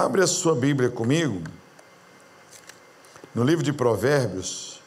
[0.00, 1.42] Abre a sua Bíblia comigo,
[3.34, 4.80] no livro de Provérbios.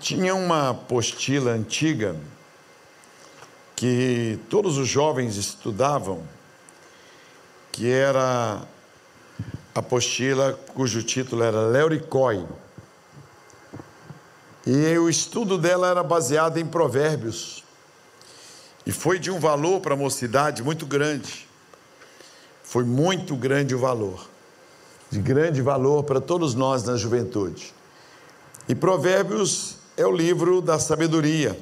[0.00, 2.16] Tinha uma apostila antiga
[3.76, 6.26] que todos os jovens estudavam,
[7.70, 8.60] que era
[9.72, 12.44] a apostila cujo título era Leuricói.
[14.66, 17.62] E o estudo dela era baseado em Provérbios.
[18.84, 21.48] E foi de um valor para a mocidade muito grande.
[22.70, 24.28] Foi muito grande o valor.
[25.10, 27.74] De grande valor para todos nós na juventude.
[28.68, 31.60] E Provérbios é o livro da sabedoria.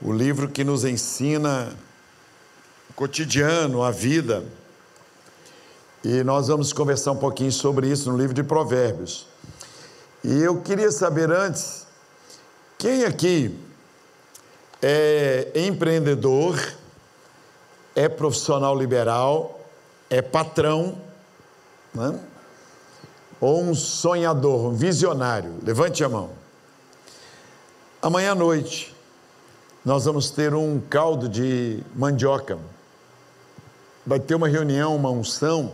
[0.00, 1.76] O livro que nos ensina
[2.88, 4.44] o cotidiano, a vida.
[6.04, 9.26] E nós vamos conversar um pouquinho sobre isso no livro de Provérbios.
[10.22, 11.88] E eu queria saber antes,
[12.78, 13.58] quem aqui
[14.80, 16.56] é empreendedor,
[17.94, 19.60] é profissional liberal,
[20.08, 20.98] é patrão,
[21.94, 22.18] né?
[23.40, 25.54] ou um sonhador, um visionário?
[25.62, 26.30] Levante a mão.
[28.02, 28.94] Amanhã à noite,
[29.84, 32.58] nós vamos ter um caldo de mandioca.
[34.06, 35.72] Vai ter uma reunião, uma unção.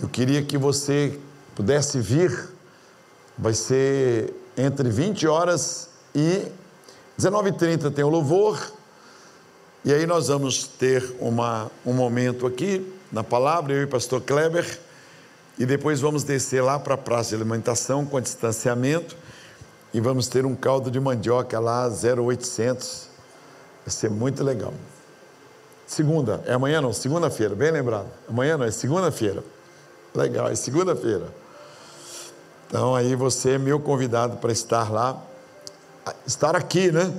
[0.00, 1.18] Eu queria que você
[1.54, 2.50] pudesse vir.
[3.38, 6.46] Vai ser entre 20 horas e
[7.18, 8.72] 19h30 tem o louvor,
[9.84, 14.20] e aí nós vamos ter uma, um momento aqui na palavra, eu e o pastor
[14.20, 14.78] Kleber,
[15.58, 19.16] e depois vamos descer lá para a praça de alimentação com distanciamento,
[19.92, 23.08] e vamos ter um caldo de mandioca lá, 0800,
[23.84, 24.72] vai ser muito legal.
[25.84, 29.42] Segunda, é amanhã não, segunda-feira, bem lembrado, amanhã não, é segunda-feira,
[30.14, 31.26] legal, é segunda-feira.
[32.68, 35.20] Então aí você é meu convidado para estar lá,
[36.26, 37.12] estar aqui, né?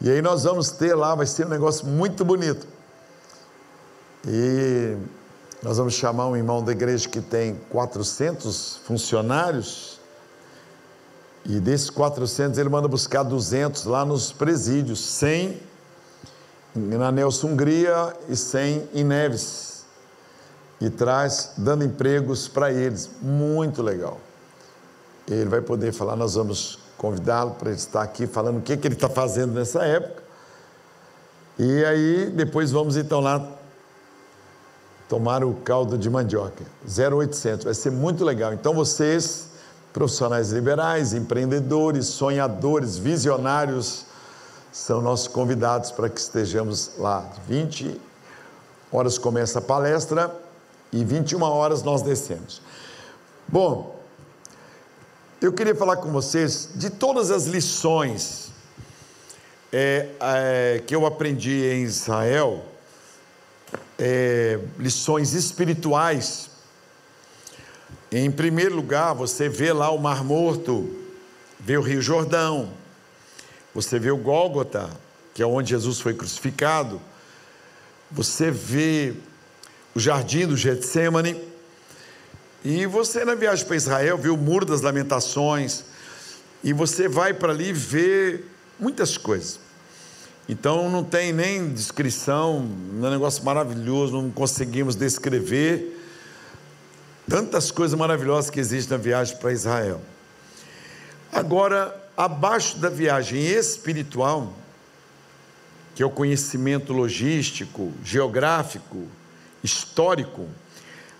[0.00, 2.66] E aí nós vamos ter lá, vai ser um negócio muito bonito.
[4.26, 4.96] E
[5.62, 9.98] nós vamos chamar um irmão da igreja que tem 400 funcionários.
[11.44, 15.60] E desses 400 ele manda buscar 200 lá nos presídios, 100
[16.74, 19.84] na Nelson Hungria e 100 em Neves.
[20.80, 23.08] E traz, dando empregos para eles.
[23.22, 24.18] Muito legal.
[25.28, 28.94] Ele vai poder falar, nós vamos convidá-lo para estar aqui falando o que, que ele
[28.94, 30.22] está fazendo nessa época.
[31.58, 33.46] E aí, depois vamos então lá
[35.08, 38.52] tomar o caldo de mandioca, 0800, vai ser muito legal.
[38.52, 39.50] Então, vocês,
[39.92, 44.06] profissionais liberais, empreendedores, sonhadores, visionários,
[44.72, 47.30] são nossos convidados para que estejamos lá.
[47.46, 48.00] 20
[48.90, 50.34] horas começa a palestra
[50.92, 52.60] e 21 horas nós descemos.
[53.46, 53.93] Bom,
[55.46, 58.50] eu queria falar com vocês de todas as lições
[59.70, 62.64] é, é, que eu aprendi em Israel,
[63.98, 66.48] é, lições espirituais.
[68.10, 70.88] Em primeiro lugar, você vê lá o Mar Morto,
[71.60, 72.72] vê o Rio Jordão,
[73.74, 74.88] você vê o Gólgota,
[75.34, 76.98] que é onde Jesus foi crucificado,
[78.10, 79.12] você vê
[79.94, 81.53] o jardim do Getsemane
[82.64, 85.84] e você, na viagem para Israel, vê o Muro das Lamentações,
[86.62, 88.48] e você vai para ali ver
[88.80, 89.60] muitas coisas.
[90.48, 92.66] Então não tem nem descrição,
[93.02, 96.00] é um negócio maravilhoso, não conseguimos descrever
[97.28, 100.00] tantas coisas maravilhosas que existem na viagem para Israel.
[101.30, 104.54] Agora, abaixo da viagem espiritual,
[105.94, 109.06] que é o conhecimento logístico, geográfico,
[109.62, 110.48] histórico,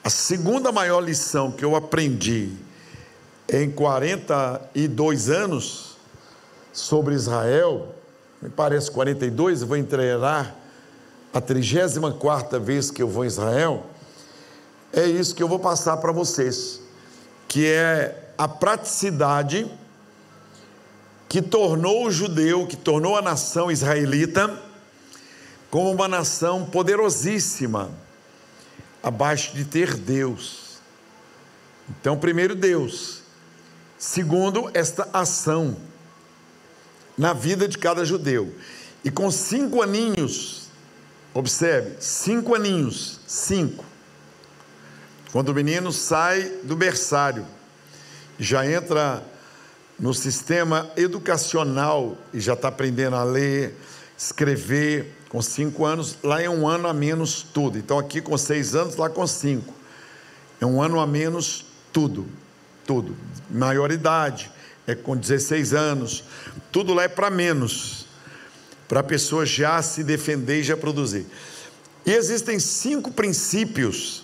[0.04, 2.53] a segunda maior lição que eu aprendi
[3.50, 5.97] em 42 anos
[6.75, 7.94] sobre Israel,
[8.43, 10.54] me parece 42, eu vou entregar
[11.32, 13.87] a 34 vez que eu vou a Israel,
[14.93, 16.82] é isso que eu vou passar para vocês,
[17.48, 19.66] que é a praticidade
[21.31, 24.54] que tornou o judeu, que tornou a nação israelita
[25.70, 28.03] como uma nação poderosíssima
[29.04, 30.79] abaixo de ter Deus.
[31.90, 33.20] Então, primeiro, Deus.
[33.99, 35.76] Segundo, esta ação
[37.17, 38.55] na vida de cada judeu.
[39.05, 40.69] E com cinco aninhos,
[41.34, 43.84] observe, cinco aninhos, cinco.
[45.31, 47.46] Quando o menino sai do berçário,
[48.38, 49.23] já entra
[49.99, 53.79] no sistema educacional e já está aprendendo a ler,
[54.17, 57.76] escrever, com cinco anos, lá é um ano a menos tudo.
[57.76, 59.75] Então aqui com seis anos, lá com cinco.
[60.60, 62.25] É um ano a menos tudo,
[62.86, 63.16] tudo.
[63.50, 64.48] Maioridade,
[64.86, 66.22] é com 16 anos,
[66.70, 68.06] tudo lá é para menos,
[68.86, 71.26] para a pessoa já se defender e já produzir.
[72.06, 74.22] E existem cinco princípios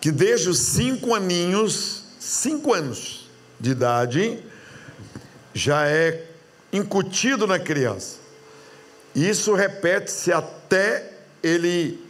[0.00, 4.40] que desde os cinco aninhos, cinco anos de idade,
[5.54, 6.26] já é
[6.72, 8.23] incutido na criança.
[9.14, 11.12] Isso repete-se até
[11.42, 12.02] ele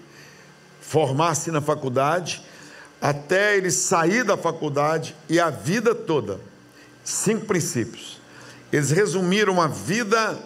[0.80, 2.42] formar-se na faculdade,
[3.00, 6.40] até ele sair da faculdade e a vida toda.
[7.02, 8.20] Cinco princípios.
[8.72, 10.38] Eles resumiram a vida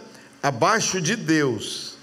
[0.42, 1.96] abaixo de Deus.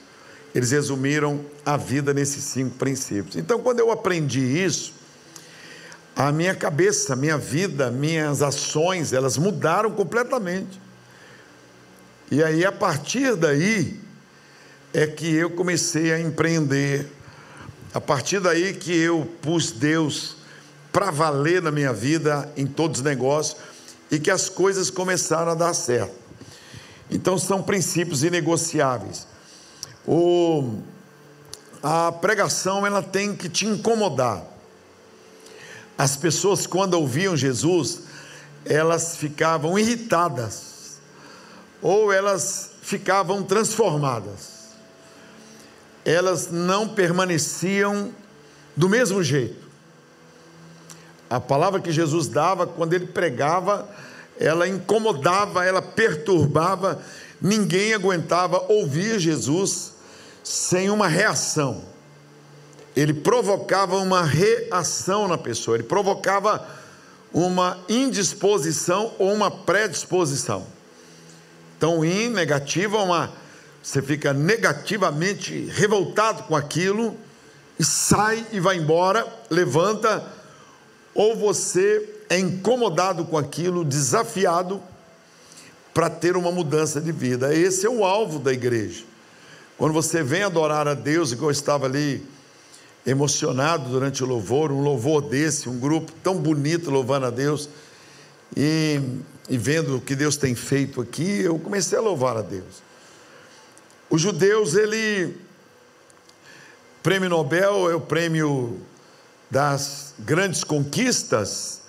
[0.54, 3.36] Eles resumiram a vida nesses cinco princípios.
[3.36, 4.94] Então, quando eu aprendi isso,
[6.16, 10.80] a minha cabeça, a minha vida, minhas ações, elas mudaram completamente.
[12.32, 14.00] E aí, a partir daí,
[14.96, 17.12] é que eu comecei a empreender.
[17.94, 20.38] A partir daí que eu pus Deus
[20.90, 23.58] para valer na minha vida, em todos os negócios,
[24.10, 26.16] e que as coisas começaram a dar certo.
[27.12, 29.28] Então, são princípios inegociáveis.
[30.08, 30.80] O,
[31.84, 34.46] a pregação ela tem que te incomodar.
[35.98, 38.04] As pessoas, quando ouviam Jesus,
[38.64, 41.00] elas ficavam irritadas
[41.82, 44.55] ou elas ficavam transformadas.
[46.06, 48.14] Elas não permaneciam
[48.76, 49.66] do mesmo jeito.
[51.30, 53.90] A palavra que Jesus dava, quando ele pregava,
[54.40, 57.02] ela incomodava, ela perturbava,
[57.42, 59.94] ninguém aguentava ouvir Jesus
[60.44, 61.84] sem uma reação.
[62.96, 66.66] Ele provocava uma reação na pessoa, ele provocava
[67.34, 70.66] uma indisposição ou uma predisposição.
[71.78, 73.34] Então, in negativa, uma,
[73.86, 77.16] você fica negativamente revoltado com aquilo
[77.80, 80.26] e sai e vai embora, levanta,
[81.14, 84.82] ou você é incomodado com aquilo, desafiado
[85.94, 87.54] para ter uma mudança de vida.
[87.54, 89.04] Esse é o alvo da igreja.
[89.78, 92.26] Quando você vem adorar a Deus, igual eu estava ali
[93.06, 97.70] emocionado durante o louvor, um louvor desse, um grupo tão bonito louvando a Deus,
[98.58, 99.00] e
[99.48, 102.85] e vendo o que Deus tem feito aqui, eu comecei a louvar a Deus.
[104.10, 105.36] Os judeus, ele.
[107.02, 108.80] Prêmio Nobel é o prêmio
[109.50, 111.82] das grandes conquistas.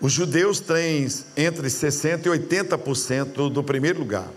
[0.00, 1.06] Os judeus têm
[1.36, 4.28] entre 60% e 80% do primeiro lugar.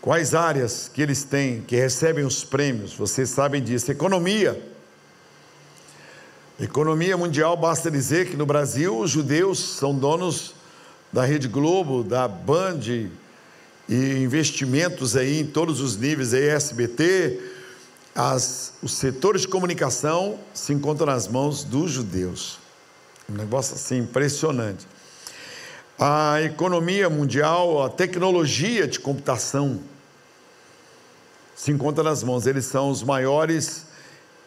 [0.00, 2.94] Quais áreas que eles têm, que recebem os prêmios?
[2.94, 3.90] Vocês sabem disso.
[3.90, 4.60] Economia.
[6.58, 10.54] Economia mundial, basta dizer que no Brasil os judeus são donos
[11.12, 13.10] da Rede Globo, da Band
[13.90, 17.40] e investimentos aí em todos os níveis, aí SBT,
[18.14, 22.60] as, os setores de comunicação se encontram nas mãos dos judeus.
[23.28, 24.86] Um negócio assim impressionante.
[25.98, 29.80] A economia mundial, a tecnologia de computação
[31.56, 32.46] se encontra nas mãos.
[32.46, 33.86] Eles são os maiores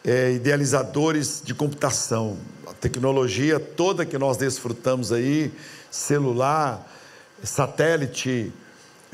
[0.02, 2.38] é, idealizadores de computação.
[2.66, 5.52] A tecnologia toda que nós desfrutamos aí
[5.90, 6.90] celular,
[7.42, 8.50] satélite,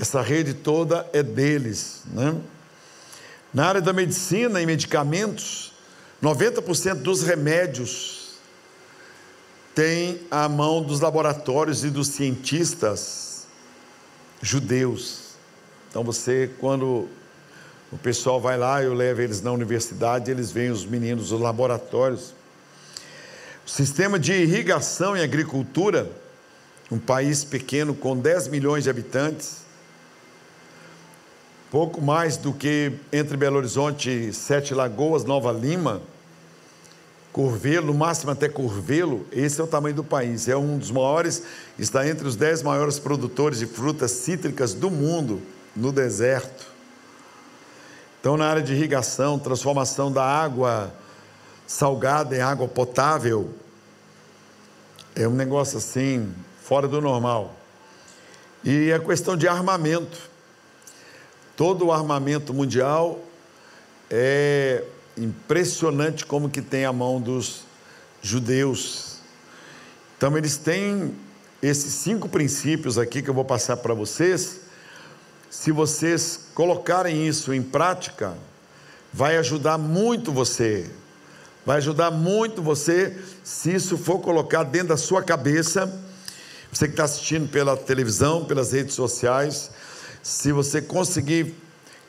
[0.01, 2.05] essa rede toda é deles.
[2.07, 2.35] Né?
[3.53, 5.75] Na área da medicina e medicamentos,
[6.23, 8.31] 90% dos remédios
[9.75, 13.47] tem a mão dos laboratórios e dos cientistas
[14.41, 15.35] judeus.
[15.91, 17.07] Então você, quando
[17.93, 22.33] o pessoal vai lá, eu levo eles na universidade, eles veem os meninos dos laboratórios.
[23.67, 26.11] O sistema de irrigação e agricultura
[26.91, 29.61] um país pequeno com 10 milhões de habitantes,
[31.71, 36.03] pouco mais do que entre Belo Horizonte, Sete Lagoas, Nova Lima,
[37.33, 40.49] Curvelo, no máximo até Curvelo, esse é o tamanho do país.
[40.49, 41.45] É um dos maiores,
[41.79, 45.41] está entre os dez maiores produtores de frutas cítricas do mundo,
[45.77, 46.67] no deserto.
[48.21, 50.93] Então, na área de irrigação, transformação da água
[51.67, 53.49] salgada em água potável,
[55.15, 56.35] é um negócio assim
[56.65, 57.55] fora do normal.
[58.65, 60.30] E a questão de armamento.
[61.61, 63.23] Todo o armamento mundial
[64.11, 64.83] é
[65.15, 67.65] impressionante como que tem a mão dos
[68.23, 69.19] judeus.
[70.17, 71.15] Então eles têm
[71.61, 74.61] esses cinco princípios aqui que eu vou passar para vocês.
[75.51, 78.33] Se vocês colocarem isso em prática,
[79.13, 80.91] vai ajudar muito você.
[81.67, 85.93] Vai ajudar muito você se isso for colocado dentro da sua cabeça
[86.73, 89.73] você que está assistindo pela televisão, pelas redes sociais,
[90.23, 91.55] se você conseguir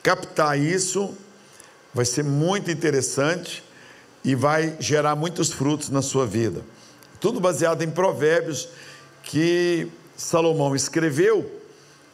[0.04, 1.16] captar isso,
[1.94, 3.64] vai ser muito interessante
[4.24, 6.62] e vai gerar muitos frutos na sua vida.
[7.20, 8.70] Tudo baseado em provérbios
[9.24, 9.88] que
[10.18, 11.60] Salomão escreveu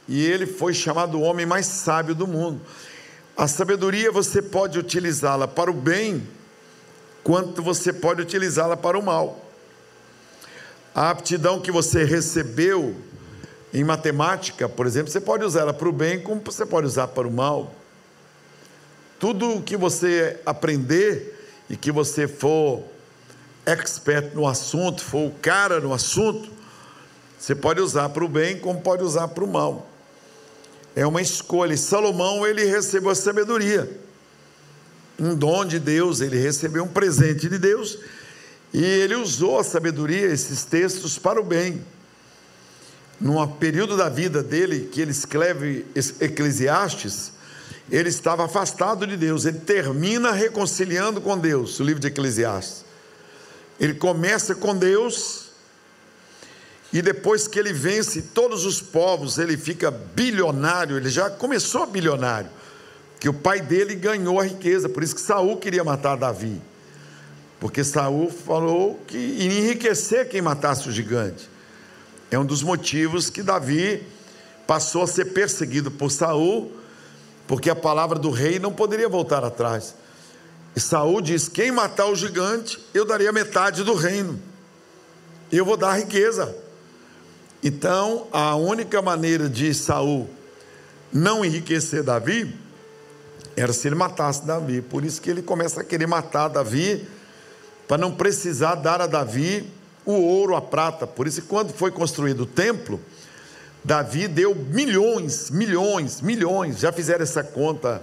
[0.08, 2.62] e ele foi chamado o homem mais sábio do mundo.
[3.36, 6.28] A sabedoria você pode utilizá-la para o bem,
[7.24, 9.46] quanto você pode utilizá-la para o mal.
[10.96, 12.96] A aptidão que você recebeu
[13.74, 17.08] em matemática, por exemplo, você pode usar ela para o bem, como você pode usar
[17.08, 17.74] para o mal.
[19.20, 21.38] Tudo o que você aprender
[21.70, 22.84] e que você for
[23.66, 26.50] expert no assunto, for o cara no assunto,
[27.38, 29.88] você pode usar para o bem, como pode usar para o mal.
[30.96, 31.74] É uma escolha.
[31.74, 33.90] E Salomão, ele recebeu a sabedoria.
[35.20, 38.00] Um dom de Deus, ele recebeu um presente de Deus.
[38.74, 41.84] E ele usou a sabedoria, esses textos, para o bem.
[43.20, 45.86] Num período da vida dele, que ele escreve
[46.22, 47.32] Eclesiastes,
[47.90, 52.86] ele estava afastado de Deus, ele termina reconciliando com Deus, o livro de Eclesiastes.
[53.80, 55.48] Ele começa com Deus,
[56.92, 62.50] e depois que ele vence todos os povos, ele fica bilionário, ele já começou bilionário,
[63.20, 66.62] que o pai dele ganhou a riqueza, por isso que Saul queria matar Davi.
[67.60, 71.50] Porque Saul falou que iria enriquecer quem matasse o gigante.
[72.30, 74.04] É um dos motivos que Davi
[74.66, 76.72] passou a ser perseguido por Saul
[77.48, 79.96] porque a palavra do rei não poderia voltar atrás.
[80.76, 84.40] E Saul diz: Quem matar o gigante, eu daria metade do reino.
[85.52, 86.56] Eu vou dar riqueza.
[87.64, 90.30] Então, a única maneira de Saul
[91.12, 92.54] não enriquecer Davi
[93.56, 94.82] era se ele matasse Davi.
[94.82, 97.08] Por isso que ele começa a querer matar Davi,
[97.88, 99.72] para não precisar dar a Davi
[100.14, 101.06] o ouro, a prata.
[101.06, 103.00] Por isso quando foi construído o templo,
[103.84, 106.80] Davi deu milhões, milhões, milhões.
[106.80, 108.02] Já fizeram essa conta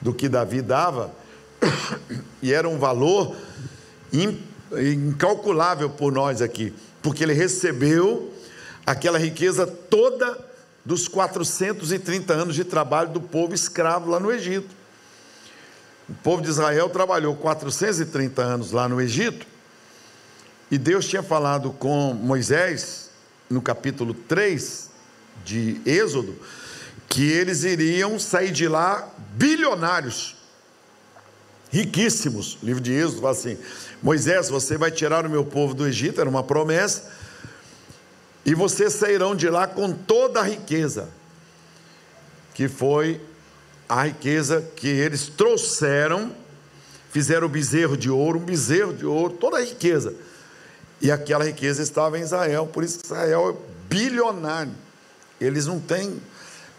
[0.00, 1.10] do que Davi dava,
[2.42, 3.34] e era um valor
[4.72, 8.32] incalculável por nós aqui, porque ele recebeu
[8.86, 10.38] aquela riqueza toda
[10.84, 14.74] dos 430 anos de trabalho do povo escravo lá no Egito.
[16.08, 19.46] O povo de Israel trabalhou 430 anos lá no Egito,
[20.70, 23.10] e Deus tinha falado com Moisés,
[23.48, 24.90] no capítulo 3,
[25.44, 26.36] de Êxodo,
[27.08, 30.36] que eles iriam sair de lá bilionários,
[31.70, 32.58] riquíssimos.
[32.62, 33.56] O livro de Êxodo fala assim:
[34.02, 37.10] Moisés, você vai tirar o meu povo do Egito, era uma promessa,
[38.44, 41.08] e vocês sairão de lá com toda a riqueza,
[42.52, 43.20] que foi
[43.88, 46.30] a riqueza que eles trouxeram,
[47.10, 50.14] fizeram o bezerro de ouro, um bezerro de ouro, toda a riqueza.
[51.00, 54.72] E aquela riqueza estava em Israel, por isso Israel é bilionário.
[55.40, 56.20] Eles não têm,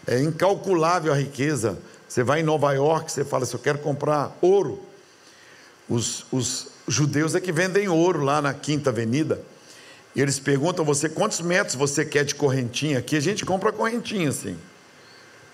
[0.06, 1.78] é incalculável a riqueza.
[2.06, 4.82] Você vai em Nova York, você fala assim: eu quero comprar ouro.
[5.88, 9.40] Os, os judeus é que vendem ouro lá na Quinta Avenida.
[10.14, 12.98] E eles perguntam você quantos metros você quer de correntinha.
[12.98, 14.58] Aqui a gente compra correntinha assim.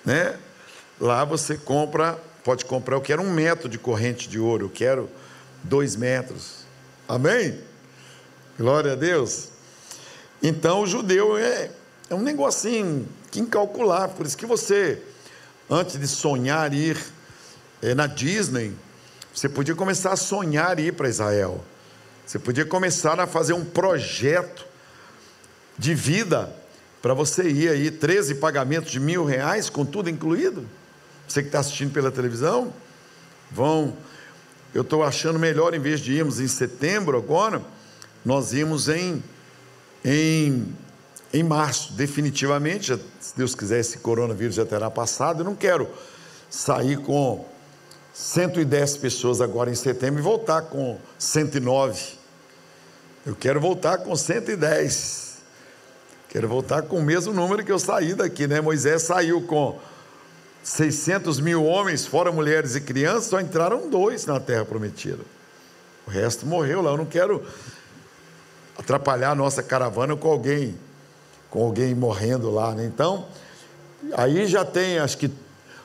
[0.05, 0.37] Né?
[1.01, 5.11] Lá você compra, pode comprar, eu quero um metro de corrente de ouro, eu quero
[5.63, 6.65] dois metros.
[7.07, 7.61] Amém?
[8.59, 9.49] Glória a Deus.
[10.43, 11.71] Então o judeu é,
[12.09, 14.17] é um negocinho que incalculável.
[14.17, 15.03] Por isso que você,
[15.69, 16.97] antes de sonhar ir
[17.83, 18.73] é, na Disney,
[19.35, 21.63] você podia começar a sonhar ir para Israel.
[22.27, 24.67] Você podia começar a fazer um projeto
[25.79, 26.51] de vida
[27.03, 30.67] para você ir aí, 13 pagamentos de mil reais, com tudo incluído.
[31.29, 32.73] Você que está assistindo pela televisão,
[33.51, 33.95] vão.
[34.75, 37.63] Eu estou achando melhor, em vez de irmos em setembro agora,
[38.27, 39.23] nós irmos em,
[40.05, 40.77] em
[41.33, 45.41] em março, definitivamente, já, se Deus quiser, esse coronavírus já terá passado.
[45.41, 45.89] Eu não quero
[46.49, 47.45] sair com
[48.15, 52.17] 110 pessoas agora em setembro e voltar com 109.
[53.27, 55.37] Eu quero voltar com 110.
[56.29, 58.61] Quero voltar com o mesmo número que eu saí daqui, né?
[58.61, 59.79] Moisés saiu com
[60.63, 65.23] 600 mil homens, fora mulheres e crianças, só entraram dois na terra prometida.
[66.07, 66.93] O resto morreu lá.
[66.93, 67.45] Eu não quero
[68.79, 70.77] atrapalhar a nossa caravana com alguém
[71.51, 72.85] com alguém morrendo lá, né?
[72.85, 73.25] Então,
[74.13, 75.31] aí já tem, acho que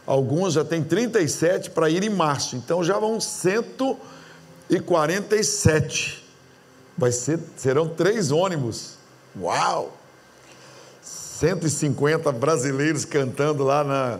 [0.05, 6.21] alguns já tem 37 para ir em março, então já vão 147.
[6.97, 8.95] Vai ser, serão três ônibus.
[9.39, 9.95] Uau!
[11.01, 14.19] 150 brasileiros cantando lá na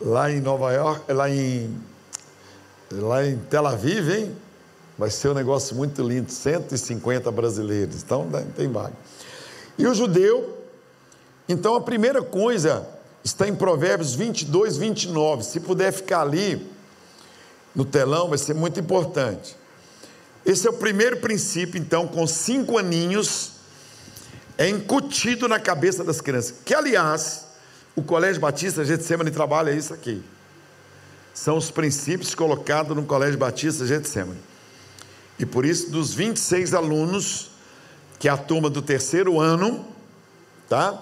[0.00, 1.76] lá em Nova York, lá em
[2.90, 4.34] lá em Tel Aviv, hein?
[4.98, 8.02] Vai ser um negócio muito lindo, 150 brasileiros.
[8.02, 8.94] Então, tem vaga.
[9.78, 10.58] E o judeu,
[11.48, 12.84] então a primeira coisa
[13.22, 15.44] está em Provérbios 22, 29.
[15.44, 16.66] Se puder ficar ali
[17.74, 19.56] no telão, vai ser muito importante.
[20.44, 23.52] Esse é o primeiro princípio, então, com cinco aninhos,
[24.56, 26.54] é incutido na cabeça das crianças.
[26.64, 27.44] Que, aliás,
[27.94, 30.22] o Colégio Batista Getsemane trabalha isso aqui.
[31.32, 34.40] São os princípios colocados no Colégio Batista Getsemane.
[35.38, 37.50] E por isso, dos 26 alunos,
[38.18, 39.86] que é a turma do terceiro ano,
[40.68, 41.00] tá?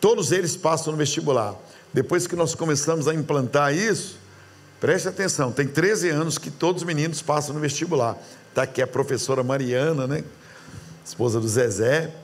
[0.00, 1.56] Todos eles passam no vestibular.
[1.92, 4.16] Depois que nós começamos a implantar isso,
[4.80, 8.16] preste atenção, tem 13 anos que todos os meninos passam no vestibular.
[8.48, 10.24] Está aqui a professora Mariana, né?
[11.04, 12.14] Esposa do Zezé.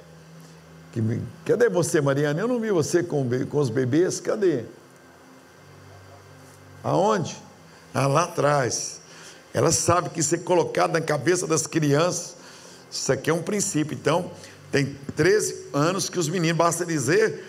[0.93, 1.23] Que me...
[1.45, 2.41] Cadê você, Mariana?
[2.41, 4.21] Eu não vi você com, com os bebês.
[4.21, 4.65] Cadê?
[6.83, 7.37] Aonde?
[7.93, 8.98] Ah, lá atrás.
[9.53, 12.37] Ela sabe que isso é colocado na cabeça das crianças.
[12.91, 13.95] Isso aqui é um princípio.
[13.95, 14.31] Então,
[14.71, 17.45] tem 13 anos que os meninos, basta dizer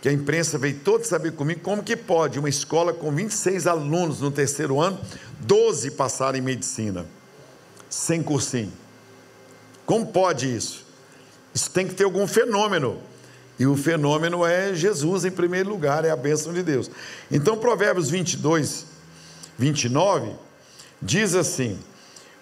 [0.00, 4.20] que a imprensa veio toda saber comigo como que pode uma escola com 26 alunos
[4.20, 5.00] no terceiro ano,
[5.40, 7.06] 12 passarem em medicina,
[7.88, 8.72] sem cursinho.
[9.86, 10.84] Como pode isso?
[11.54, 13.00] Isso tem que ter algum fenômeno.
[13.58, 16.90] E o fenômeno é Jesus em primeiro lugar, é a bênção de Deus.
[17.30, 18.84] Então, Provérbios 22,
[19.56, 20.32] 29,
[21.04, 21.78] diz assim: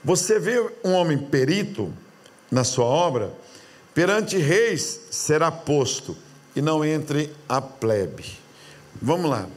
[0.05, 1.93] Você vê um homem perito
[2.51, 3.35] na sua obra,
[3.93, 6.17] perante reis será posto,
[6.55, 8.39] e não entre a plebe.
[9.01, 9.49] Vamos lá.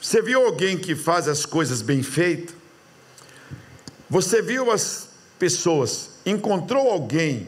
[0.00, 2.56] Você viu alguém que faz as coisas bem feitas?
[4.10, 7.46] Você viu as pessoas, encontrou alguém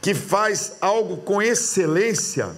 [0.00, 2.54] que faz algo com excelência,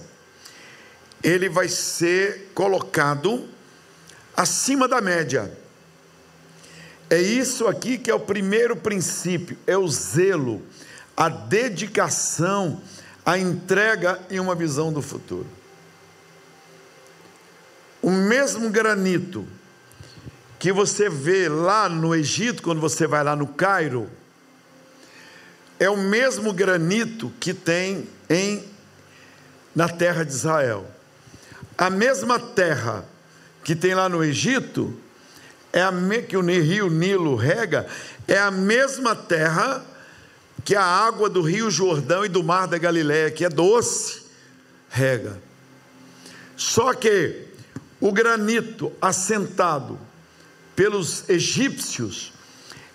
[1.23, 3.49] ele vai ser colocado
[4.37, 5.51] acima da média.
[7.09, 10.61] É isso aqui que é o primeiro princípio, é o zelo,
[11.17, 12.81] a dedicação,
[13.25, 15.47] a entrega e uma visão do futuro.
[18.01, 19.47] O mesmo granito
[20.59, 24.09] que você vê lá no Egito, quando você vai lá no Cairo,
[25.79, 28.63] é o mesmo granito que tem em
[29.73, 30.85] na terra de Israel.
[31.77, 33.05] A mesma terra
[33.63, 34.99] que tem lá no Egito,
[35.71, 35.91] é a
[36.27, 37.87] que o rio Nilo rega,
[38.27, 39.85] é a mesma terra
[40.63, 44.23] que a água do rio Jordão e do mar da Galiléia, que é doce,
[44.89, 45.39] rega.
[46.55, 47.47] Só que
[47.99, 49.99] o granito assentado
[50.75, 52.33] pelos egípcios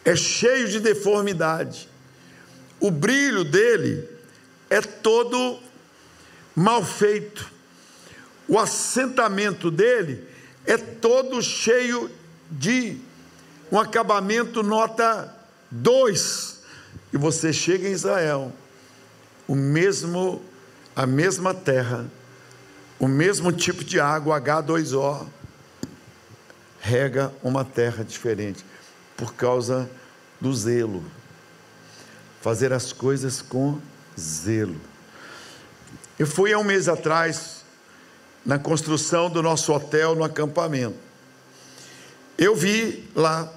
[0.05, 1.89] é cheio de deformidade
[2.85, 4.07] o brilho dele
[4.69, 5.59] é todo
[6.55, 7.51] mal feito.
[8.47, 10.23] O assentamento dele
[10.67, 12.11] é todo cheio
[12.51, 12.99] de
[13.71, 15.35] um acabamento nota
[15.71, 16.63] 2.
[17.13, 18.53] E você chega em Israel,
[19.47, 20.43] o mesmo
[20.97, 22.07] a mesma terra,
[23.01, 25.27] o mesmo tipo de água H2O
[26.81, 28.65] rega uma terra diferente
[29.17, 29.91] por causa
[30.41, 31.03] do zelo
[32.45, 33.81] fazer as coisas com
[34.21, 34.77] zelo.
[36.19, 37.65] Eu fui há um mês atrás
[38.45, 41.04] na construção do nosso hotel no acampamento.
[42.37, 43.53] Eu vi lá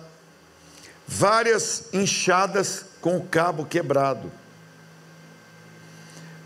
[1.08, 4.32] várias enxadas com o cabo quebrado,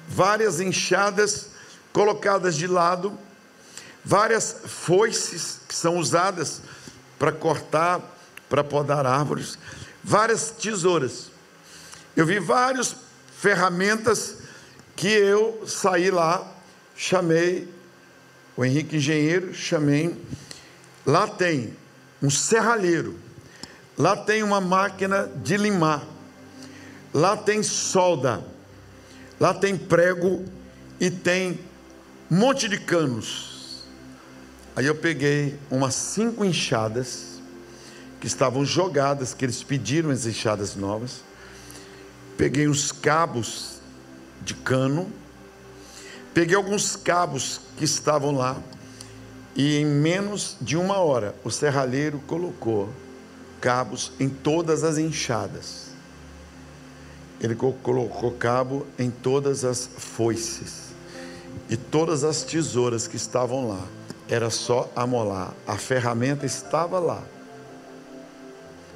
[0.08, 1.48] várias enxadas
[1.92, 3.18] colocadas de lado,
[4.04, 6.62] várias foices que são usadas
[7.18, 8.02] para cortar,
[8.50, 9.58] para podar árvores,
[10.04, 11.32] várias tesouras.
[12.16, 12.96] Eu vi várias
[13.38, 14.38] ferramentas
[14.96, 16.50] que eu saí lá,
[16.96, 17.68] chamei
[18.56, 20.16] o Henrique Engenheiro, chamei.
[21.06, 21.76] Lá tem
[22.22, 23.18] um serralheiro,
[23.98, 26.06] lá tem uma máquina de limar,
[27.14, 28.44] lá tem solda,
[29.40, 30.46] lá tem prego
[31.00, 31.60] e tem
[32.30, 33.86] um monte de canos.
[34.76, 37.42] Aí eu peguei umas cinco enxadas
[38.22, 41.24] que estavam jogadas, que eles pediram as enxadas novas.
[42.38, 43.80] Peguei uns cabos
[44.42, 45.12] de cano,
[46.34, 48.62] peguei alguns cabos que estavam lá,
[49.56, 52.90] e em menos de uma hora o serralheiro colocou
[53.60, 55.92] cabos em todas as enxadas.
[57.40, 60.92] Ele colocou cabo em todas as foices
[61.70, 63.82] e todas as tesouras que estavam lá.
[64.30, 65.54] Era só amolar.
[65.68, 67.24] A ferramenta estava lá.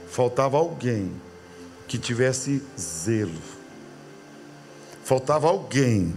[0.07, 1.11] Faltava alguém
[1.87, 3.41] que tivesse zelo.
[5.03, 6.15] Faltava alguém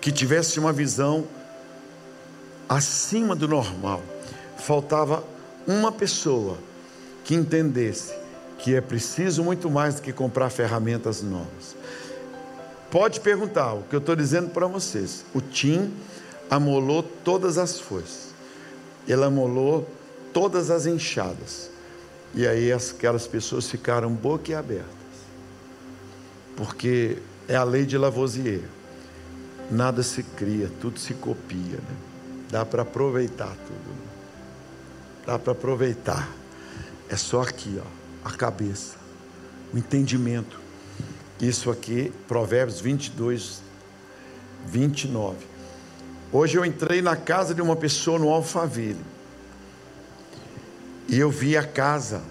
[0.00, 1.26] que tivesse uma visão
[2.70, 4.00] acima do normal.
[4.56, 5.24] Faltava
[5.66, 6.56] uma pessoa
[7.24, 8.14] que entendesse
[8.58, 11.74] que é preciso muito mais do que comprar ferramentas novas.
[12.90, 15.24] Pode perguntar, o que eu estou dizendo para vocês.
[15.34, 15.92] O Tim
[16.48, 18.34] amolou todas as foices,
[19.08, 19.88] ele amolou
[20.32, 21.70] todas as enxadas.
[22.34, 24.86] E aí aquelas pessoas ficaram boquiabertas.
[26.56, 28.62] Porque é a lei de Lavoisier.
[29.70, 31.78] Nada se cria, tudo se copia.
[31.78, 32.09] Né?
[32.50, 33.94] Dá para aproveitar tudo.
[35.24, 36.28] Dá para aproveitar.
[37.08, 38.98] É só aqui, ó, a cabeça.
[39.72, 40.58] o entendimento.
[41.40, 43.62] Isso aqui, Provérbios 22,
[44.66, 45.36] 29.
[46.32, 49.00] Hoje eu entrei na casa de uma pessoa no Alphaville.
[51.08, 52.22] E eu vi a casa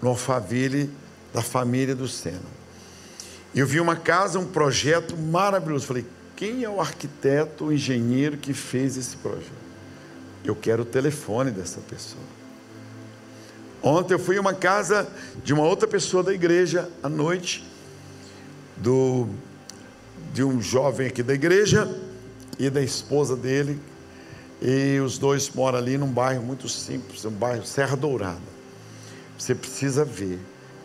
[0.00, 0.90] no Alphaville
[1.32, 2.54] da família do Sena.
[3.54, 5.86] Eu vi uma casa, um projeto maravilhoso.
[5.86, 9.64] Falei, quem é o arquiteto, o engenheiro que fez esse projeto?
[10.44, 12.22] Eu quero o telefone dessa pessoa.
[13.82, 15.06] Ontem eu fui em uma casa
[15.44, 17.64] de uma outra pessoa da igreja à noite,
[18.76, 19.28] do,
[20.32, 21.88] de um jovem aqui da igreja
[22.58, 23.80] e da esposa dele.
[24.60, 28.40] E os dois moram ali num bairro muito simples, um bairro Serra Dourada.
[29.38, 30.38] Você precisa ver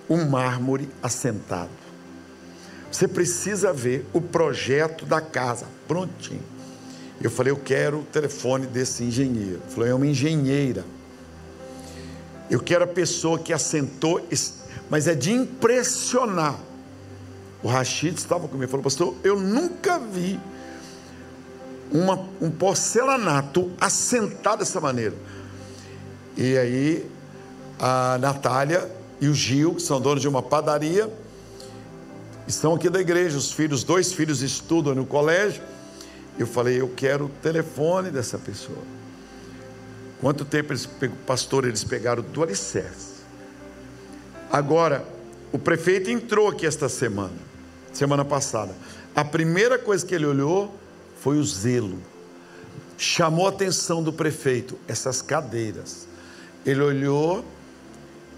[0.10, 1.79] um mármore assentado.
[2.92, 6.44] Você precisa ver o projeto da casa prontinho.
[7.22, 9.62] Eu falei, eu quero o telefone desse engenheiro.
[9.64, 10.86] Ele falou, é uma engenheira.
[12.50, 14.26] Eu quero a pessoa que assentou,
[14.90, 16.60] mas é de impressionar.
[17.62, 20.40] O Rachid estava comigo, falou, pastor, eu nunca vi
[21.92, 25.16] uma, um porcelanato assentado dessa maneira.
[26.38, 27.06] E aí
[27.78, 31.12] a Natália e o Gil, que são donos de uma padaria,
[32.50, 35.62] estão aqui da igreja, os filhos, dois filhos estudam no colégio.
[36.38, 38.84] Eu falei, eu quero o telefone dessa pessoa.
[40.20, 40.88] Quanto tempo eles,
[41.26, 43.20] pastor, eles pegaram do alicerce.
[44.52, 45.06] Agora,
[45.52, 47.38] o prefeito entrou aqui esta semana,
[47.94, 48.74] semana passada.
[49.16, 50.76] A primeira coisa que ele olhou
[51.22, 52.00] foi o zelo.
[52.98, 56.08] Chamou a atenção do prefeito, essas cadeiras.
[56.66, 57.46] Ele olhou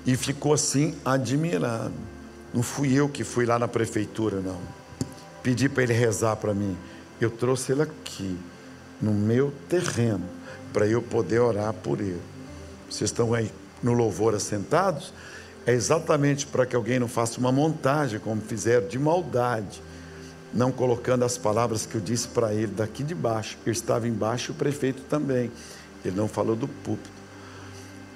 [0.06, 1.93] e ficou assim admirado.
[2.54, 4.60] Não fui eu que fui lá na prefeitura, não.
[5.42, 6.78] Pedi para ele rezar para mim.
[7.20, 8.38] Eu trouxe ele aqui,
[9.02, 10.26] no meu terreno,
[10.74, 12.22] para eu poder orar por ele.
[12.90, 15.14] Vocês estão aí no louvor assentados?
[15.66, 19.82] É exatamente para que alguém não faça uma montagem, como fizeram, de maldade,
[20.54, 23.58] não colocando as palavras que eu disse para ele daqui de baixo.
[23.66, 25.52] Eu estava embaixo, o prefeito também.
[26.04, 27.22] Ele não falou do púlpito.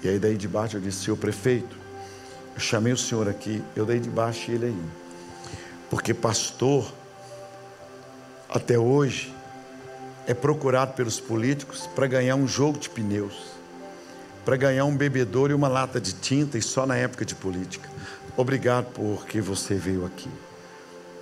[0.03, 1.84] E aí daí de baixo eu disse, senhor prefeito,
[2.55, 4.81] eu chamei o senhor aqui, eu dei de baixo ele aí.
[5.89, 6.89] Porque pastor,
[8.49, 9.35] até hoje,
[10.25, 13.35] é procurado pelos políticos para ganhar um jogo de pneus,
[14.45, 17.89] para ganhar um bebedouro e uma lata de tinta, e só na época de política.
[18.37, 20.29] Obrigado porque você veio aqui.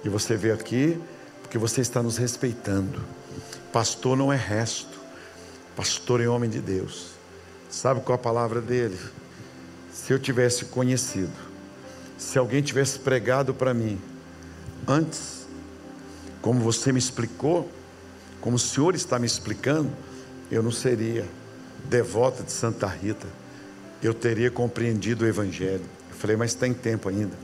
[0.04, 1.02] E você veio aqui
[1.41, 3.02] porque você está nos respeitando.
[3.72, 5.00] Pastor não é resto,
[5.76, 7.12] pastor é homem de Deus.
[7.69, 9.00] Sabe qual a palavra dele?
[9.93, 11.32] Se eu tivesse conhecido,
[12.17, 14.01] se alguém tivesse pregado para mim
[14.88, 15.45] antes,
[16.41, 17.69] como você me explicou,
[18.41, 19.89] como o Senhor está me explicando,
[20.51, 21.25] eu não seria
[21.86, 23.27] devota de Santa Rita,
[24.01, 25.86] eu teria compreendido o Evangelho.
[26.10, 27.38] Eu falei, mas tem tempo ainda.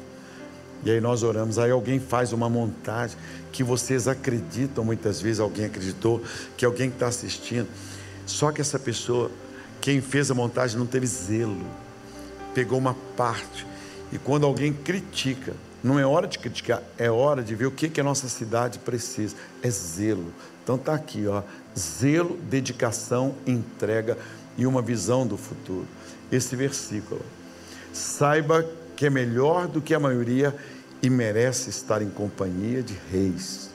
[0.84, 3.18] E aí nós oramos, aí alguém faz uma montagem
[3.52, 6.22] que vocês acreditam, muitas vezes alguém acreditou,
[6.58, 7.68] que alguém está assistindo,
[8.26, 9.30] só que essa pessoa,
[9.82, 11.66] quem fez a montagem não teve zelo
[12.60, 13.66] pegou uma parte.
[14.12, 17.88] E quando alguém critica, não é hora de criticar, é hora de ver o que,
[17.88, 19.34] que a nossa cidade precisa.
[19.64, 20.34] É zelo.
[20.62, 21.42] Então está aqui, ó,
[21.78, 24.18] zelo, dedicação, entrega
[24.58, 25.88] e uma visão do futuro.
[26.30, 27.22] Esse versículo.
[27.94, 30.54] Saiba que é melhor do que a maioria
[31.02, 33.70] e merece estar em companhia de reis.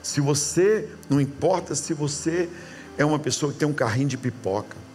[0.00, 2.48] Se você, não importa se você
[2.96, 4.85] é uma pessoa que tem um carrinho de pipoca,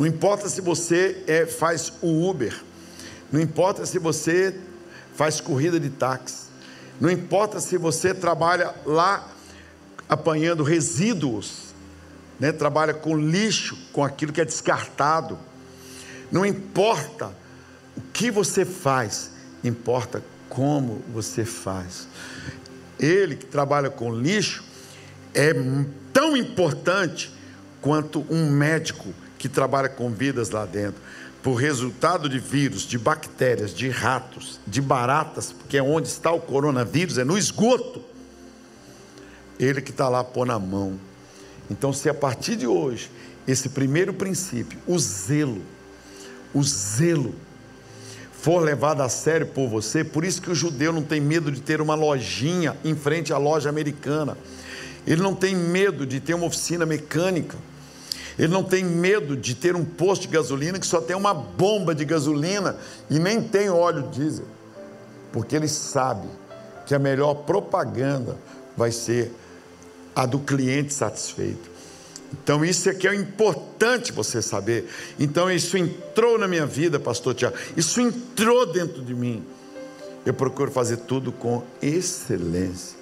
[0.00, 2.58] não importa se você é, faz o Uber,
[3.30, 4.58] não importa se você
[5.14, 6.44] faz corrida de táxi,
[6.98, 9.30] não importa se você trabalha lá
[10.08, 11.74] apanhando resíduos,
[12.38, 12.50] né?
[12.50, 15.38] trabalha com lixo, com aquilo que é descartado.
[16.32, 17.34] Não importa
[17.94, 19.32] o que você faz,
[19.62, 22.08] importa como você faz.
[22.98, 24.64] Ele que trabalha com lixo
[25.34, 25.52] é
[26.10, 27.30] tão importante
[27.82, 31.00] quanto um médico que trabalha com vidas lá dentro,
[31.42, 36.38] por resultado de vírus, de bactérias, de ratos, de baratas, porque é onde está o
[36.38, 38.04] coronavírus, é no esgoto.
[39.58, 41.00] Ele que está lá pôr na mão.
[41.70, 43.10] Então, se a partir de hoje,
[43.48, 45.62] esse primeiro princípio, o zelo,
[46.52, 47.34] o zelo,
[48.30, 51.62] for levado a sério por você, por isso que o judeu não tem medo de
[51.62, 54.36] ter uma lojinha em frente à loja americana,
[55.06, 57.56] ele não tem medo de ter uma oficina mecânica,
[58.38, 61.94] ele não tem medo de ter um posto de gasolina que só tem uma bomba
[61.94, 62.76] de gasolina
[63.08, 64.46] e nem tem óleo diesel,
[65.32, 66.28] porque ele sabe
[66.86, 68.36] que a melhor propaganda
[68.76, 69.32] vai ser
[70.14, 71.70] a do cliente satisfeito.
[72.32, 74.88] Então, isso é que é importante você saber.
[75.18, 77.56] Então, isso entrou na minha vida, pastor Tiago.
[77.76, 79.44] Isso entrou dentro de mim.
[80.24, 82.96] Eu procuro fazer tudo com excelência.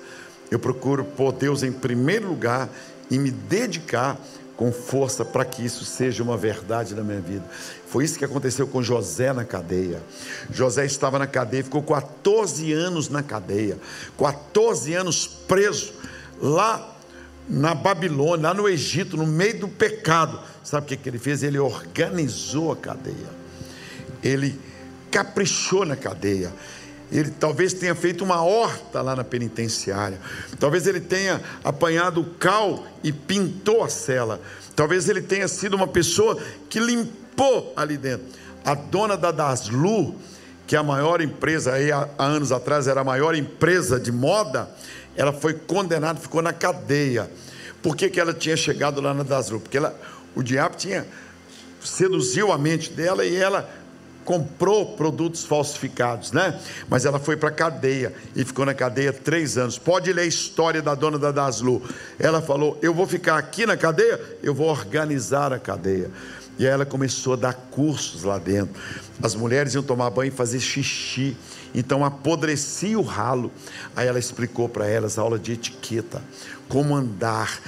[0.51, 2.69] Eu procuro pôr Deus em primeiro lugar
[3.11, 4.19] e me dedicar
[4.59, 7.45] com força para que isso seja uma verdade na minha vida.
[7.87, 10.03] Foi isso que aconteceu com José na cadeia.
[10.51, 13.79] José estava na cadeia, ficou 14 anos na cadeia,
[14.19, 15.93] 14 anos preso
[16.43, 16.97] lá
[17.49, 20.41] na Babilônia, lá no Egito, no meio do pecado.
[20.65, 21.45] Sabe o que, que ele fez?
[21.45, 23.31] Ele organizou a cadeia,
[24.25, 24.61] ele
[25.09, 26.53] caprichou na cadeia.
[27.11, 30.19] Ele talvez tenha feito uma horta lá na penitenciária.
[30.59, 34.41] Talvez ele tenha apanhado cal e pintou a cela.
[34.77, 38.27] Talvez ele tenha sido uma pessoa que limpou ali dentro.
[38.65, 40.15] A dona da Daslu,
[40.67, 44.69] que é a maior empresa, aí há anos atrás era a maior empresa de moda,
[45.17, 47.31] ela foi condenada, ficou na cadeia.
[47.83, 49.61] Por que, que ela tinha chegado lá na Daslu?
[49.61, 49.99] Porque ela,
[50.35, 51.07] o diabo tinha
[51.83, 53.69] seduziu a mente dela e ela
[54.29, 56.61] comprou produtos falsificados, né?
[56.87, 59.79] Mas ela foi para a cadeia e ficou na cadeia três anos.
[59.79, 61.83] Pode ler a história da dona da Daslu.
[62.19, 66.11] Ela falou: Eu vou ficar aqui na cadeia, eu vou organizar a cadeia.
[66.59, 68.79] E aí ela começou a dar cursos lá dentro.
[69.23, 71.35] As mulheres iam tomar banho e fazer xixi.
[71.75, 73.51] Então apodrecia o ralo.
[73.97, 76.23] Aí ela explicou para elas a aula de etiqueta,
[76.69, 77.59] como andar,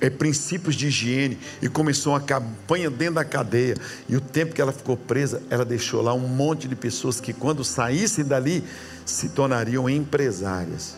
[0.00, 3.76] é, princípios de higiene e começou uma campanha dentro da cadeia.
[4.08, 7.32] E o tempo que ela ficou presa, ela deixou lá um monte de pessoas que,
[7.32, 8.62] quando saíssem dali,
[9.04, 10.96] se tornariam empresárias.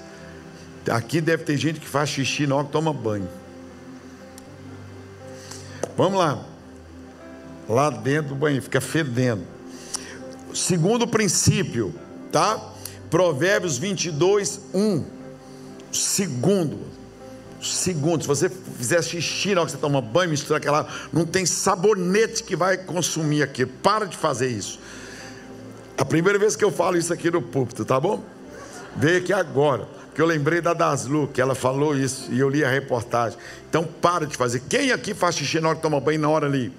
[0.90, 3.28] Aqui deve ter gente que faz xixi na hora que toma banho.
[5.96, 6.44] Vamos lá.
[7.68, 9.42] Lá dentro do banho, fica fedendo.
[10.52, 11.94] Segundo princípio,
[12.32, 12.72] tá?
[13.08, 15.04] Provérbios 22, 1.
[15.92, 16.99] Segundo
[17.62, 18.24] segundos.
[18.24, 22.42] Se você fizer xixi na hora que você toma banho, misturar aquela, não tem sabonete
[22.42, 23.66] que vai consumir aqui.
[23.66, 24.78] Para de fazer isso.
[25.96, 28.24] A primeira vez que eu falo isso aqui no púlpito, tá bom?
[28.96, 32.64] Veio aqui agora, que eu lembrei da Daslu, que ela falou isso e eu li
[32.64, 33.38] a reportagem.
[33.68, 34.62] Então para de fazer.
[34.68, 36.72] Quem aqui faz xixi na hora que toma banho na hora ali?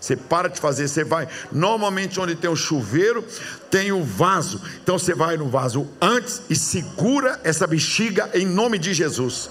[0.00, 1.28] Você para de fazer, você vai.
[1.52, 3.22] Normalmente, onde tem o chuveiro,
[3.70, 4.60] tem o vaso.
[4.82, 9.50] Então você vai no vaso antes e segura essa bexiga em nome de Jesus.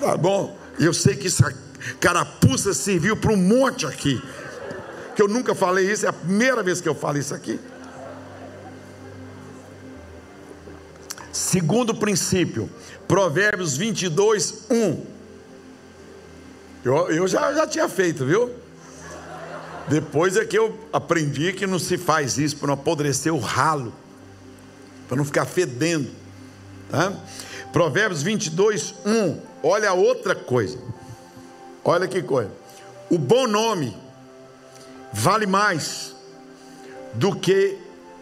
[0.00, 0.56] Tá bom?
[0.78, 1.52] Eu sei que essa
[2.00, 4.22] carapuça serviu para um monte aqui.
[5.14, 7.58] Que eu nunca falei isso, é a primeira vez que eu falo isso aqui.
[11.32, 12.70] Segundo princípio,
[13.06, 15.06] Provérbios 22, 1.
[16.84, 18.50] Eu, eu já, já tinha feito, viu?
[19.88, 23.92] Depois é que eu aprendi que não se faz isso para não apodrecer o ralo,
[25.08, 26.10] para não ficar fedendo.
[26.90, 27.12] Tá?
[27.72, 29.47] Provérbios 22, 1.
[29.62, 30.78] Olha outra coisa.
[31.84, 32.50] Olha que coisa.
[33.10, 33.96] O bom nome
[35.12, 36.14] vale mais
[37.14, 37.78] do que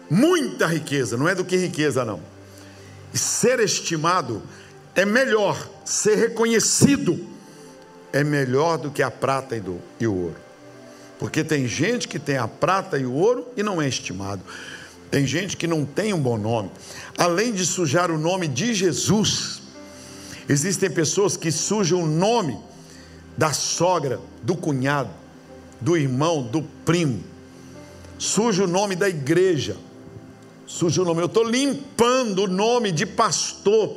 [0.09, 2.21] muita riqueza, não é do que riqueza, não.
[3.13, 4.41] Ser estimado
[4.95, 7.19] é melhor, ser reconhecido
[8.13, 10.35] é melhor do que a prata e, do, e o ouro.
[11.19, 14.41] Porque tem gente que tem a prata e o ouro e não é estimado.
[15.09, 16.71] Tem gente que não tem um bom nome.
[17.17, 19.61] Além de sujar o nome de Jesus,
[20.49, 22.57] Existem pessoas que sujam o nome
[23.37, 25.09] da sogra, do cunhado,
[25.81, 27.23] do irmão, do primo,
[28.17, 29.75] suja o nome da igreja,
[30.65, 31.21] suja o nome.
[31.21, 33.95] Eu estou limpando o nome de pastor.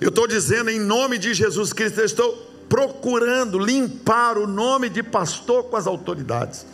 [0.00, 2.32] Eu estou dizendo em nome de Jesus Cristo, eu estou
[2.68, 6.66] procurando limpar o nome de pastor com as autoridades.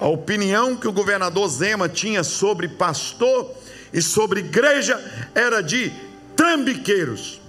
[0.00, 3.52] A opinião que o governador Zema tinha sobre pastor
[3.92, 5.00] e sobre igreja
[5.34, 5.92] era de
[6.34, 7.43] trambiqueiros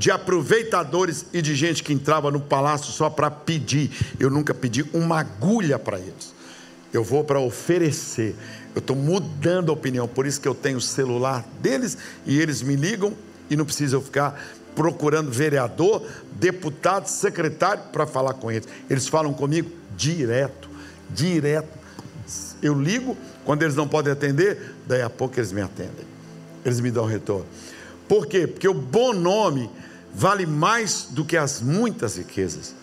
[0.00, 3.90] de aproveitadores e de gente que entrava no palácio só para pedir.
[4.18, 6.34] Eu nunca pedi uma agulha para eles.
[6.90, 8.34] Eu vou para oferecer.
[8.74, 12.62] Eu estou mudando a opinião, por isso que eu tenho o celular deles e eles
[12.62, 13.12] me ligam
[13.50, 14.42] e não precisa eu ficar
[14.74, 18.66] procurando vereador, deputado, secretário para falar com eles.
[18.88, 20.70] Eles falam comigo direto,
[21.10, 21.78] direto.
[22.62, 26.06] Eu ligo, quando eles não podem atender, daí a pouco eles me atendem.
[26.64, 27.44] Eles me dão retorno.
[28.08, 28.46] Por quê?
[28.46, 29.70] Porque o bom nome
[30.14, 32.74] vale mais do que as muitas riquezas.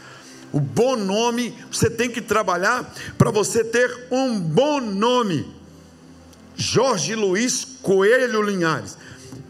[0.51, 5.53] O bom nome, você tem que trabalhar para você ter um bom nome.
[6.55, 8.97] Jorge Luiz Coelho Linhares.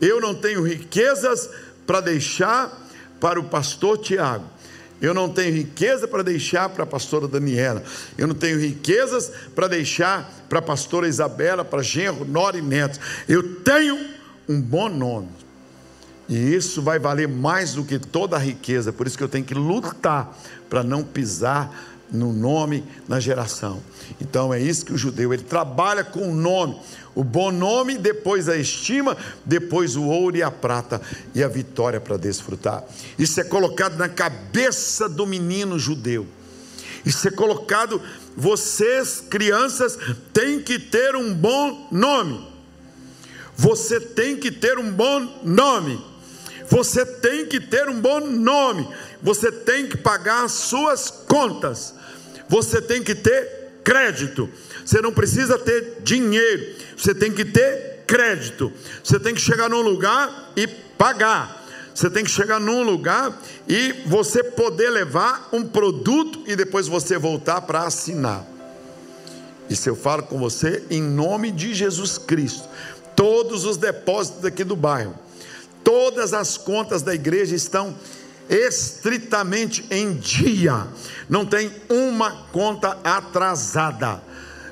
[0.02, 1.50] Eu não tenho riquezas
[1.86, 2.86] para deixar
[3.20, 4.46] para o pastor Tiago.
[5.00, 7.84] Eu não tenho riqueza para deixar para a pastora Daniela.
[8.18, 13.00] Eu não tenho riquezas para deixar para a pastora Isabela, para genro, nora e netos.
[13.30, 13.98] Eu tenho
[14.50, 15.30] um bom nome.
[16.30, 18.92] E isso vai valer mais do que toda a riqueza.
[18.92, 20.38] Por isso que eu tenho que lutar
[20.70, 21.72] para não pisar
[22.12, 23.82] no nome, na geração.
[24.20, 26.78] Então é isso que o judeu, ele trabalha com o nome.
[27.16, 31.02] O bom nome, depois a estima, depois o ouro e a prata
[31.34, 32.84] e a vitória para desfrutar.
[33.18, 36.28] Isso é colocado na cabeça do menino judeu.
[37.06, 38.02] Isso é colocado,
[38.36, 39.98] vocês, crianças,
[40.34, 42.46] têm que ter um bom nome.
[43.56, 46.00] Você tem que ter um bom nome.
[46.70, 48.88] Você tem que ter um bom nome.
[49.22, 51.94] Você tem que pagar as suas contas.
[52.50, 54.50] Você tem que ter crédito.
[54.86, 56.76] Você não precisa ter dinheiro.
[56.96, 58.72] Você tem que ter crédito.
[59.04, 61.66] Você tem que chegar num lugar e pagar.
[61.94, 67.18] Você tem que chegar num lugar e você poder levar um produto e depois você
[67.18, 68.46] voltar para assinar.
[69.70, 72.70] Isso eu falo com você em nome de Jesus Cristo.
[73.16, 75.16] Todos os depósitos aqui do bairro,
[75.88, 77.96] todas as contas da igreja estão
[78.50, 80.86] estritamente em dia.
[81.30, 84.22] Não tem uma conta atrasada.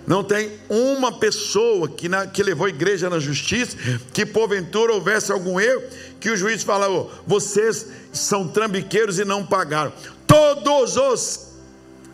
[0.05, 3.77] Não tem uma pessoa que, na, que levou a igreja na justiça,
[4.11, 5.83] que porventura houvesse algum erro,
[6.19, 9.93] que o juiz falou: vocês são trambiqueiros e não pagaram.
[10.27, 11.47] Todos os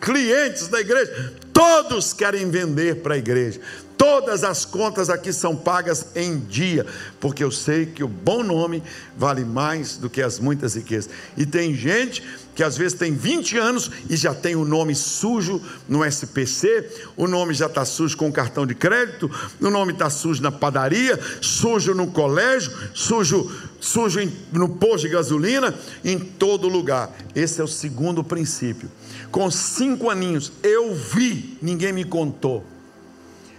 [0.00, 3.60] clientes da igreja, todos querem vender para a igreja.
[4.02, 6.84] Todas as contas aqui são pagas em dia,
[7.20, 8.82] porque eu sei que o bom nome
[9.16, 11.08] vale mais do que as muitas riquezas.
[11.36, 12.20] E tem gente
[12.52, 17.28] que às vezes tem 20 anos e já tem o nome sujo no SPC, o
[17.28, 21.94] nome já está sujo com cartão de crédito, o nome está sujo na padaria, sujo
[21.94, 24.18] no colégio, sujo, sujo
[24.50, 25.72] no posto de gasolina,
[26.04, 27.08] em todo lugar.
[27.36, 28.90] Esse é o segundo princípio.
[29.30, 32.71] Com cinco aninhos, eu vi, ninguém me contou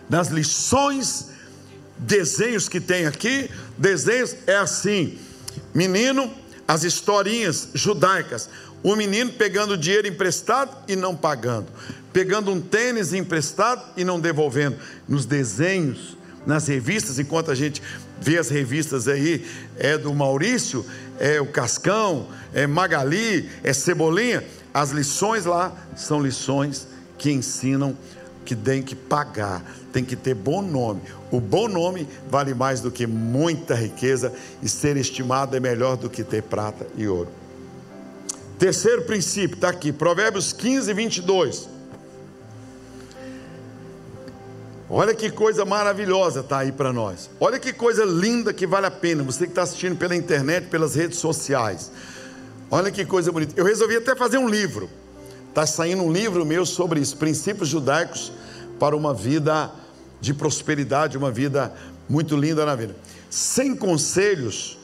[0.09, 1.29] nas lições,
[1.97, 5.17] desenhos que tem aqui, desenhos é assim:
[5.73, 6.31] menino,
[6.67, 8.49] as historinhas judaicas,
[8.81, 11.67] o menino pegando dinheiro emprestado e não pagando,
[12.11, 14.77] pegando um tênis emprestado e não devolvendo.
[15.07, 17.81] Nos desenhos, nas revistas, enquanto a gente
[18.19, 19.45] vê as revistas aí,
[19.77, 20.85] é do Maurício,
[21.19, 26.87] é o Cascão, é Magali, é Cebolinha, as lições lá são lições
[27.17, 27.97] que ensinam
[28.45, 31.01] que tem que pagar, tem que ter bom nome.
[31.31, 36.09] O bom nome vale mais do que muita riqueza e ser estimado é melhor do
[36.09, 37.29] que ter prata e ouro.
[38.59, 41.69] Terceiro princípio, está aqui, Provérbios 15, 22.
[44.89, 47.29] Olha que coisa maravilhosa está aí para nós.
[47.39, 49.23] Olha que coisa linda que vale a pena.
[49.23, 51.91] Você que está assistindo pela internet, pelas redes sociais.
[52.69, 53.53] Olha que coisa bonita.
[53.59, 54.89] Eu resolvi até fazer um livro.
[55.53, 58.31] Está saindo um livro meu sobre isso, princípios judaicos
[58.79, 59.71] para uma vida
[60.19, 61.71] de prosperidade, uma vida
[62.09, 62.95] muito linda na vida.
[63.29, 64.79] Sem conselhos,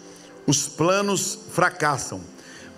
[0.46, 2.22] os planos fracassam,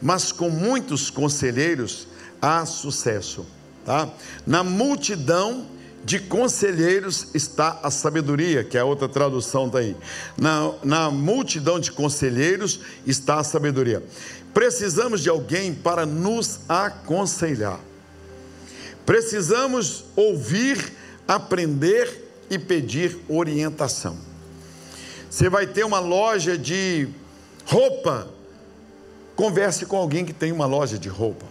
[0.02, 2.08] mas com muitos conselheiros
[2.42, 3.46] há sucesso.
[3.86, 4.08] Tá?
[4.48, 5.66] Na multidão
[6.04, 9.96] de conselheiros está a sabedoria, que é a outra tradução daí.
[10.38, 14.02] Na, na multidão de conselheiros está a sabedoria.
[14.54, 17.80] Precisamos de alguém para nos aconselhar.
[19.06, 20.94] Precisamos ouvir,
[21.28, 24.18] aprender e pedir orientação.
[25.30, 27.08] Você vai ter uma loja de
[27.66, 28.28] roupa,
[29.36, 31.46] converse com alguém que tem uma loja de roupa.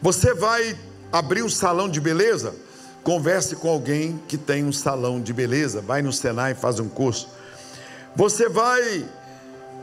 [0.00, 0.76] Você vai
[1.12, 2.54] abrir um salão de beleza,
[3.02, 6.88] converse com alguém que tem um salão de beleza, vai no Senai e faz um
[6.88, 7.28] curso.
[8.14, 9.06] Você vai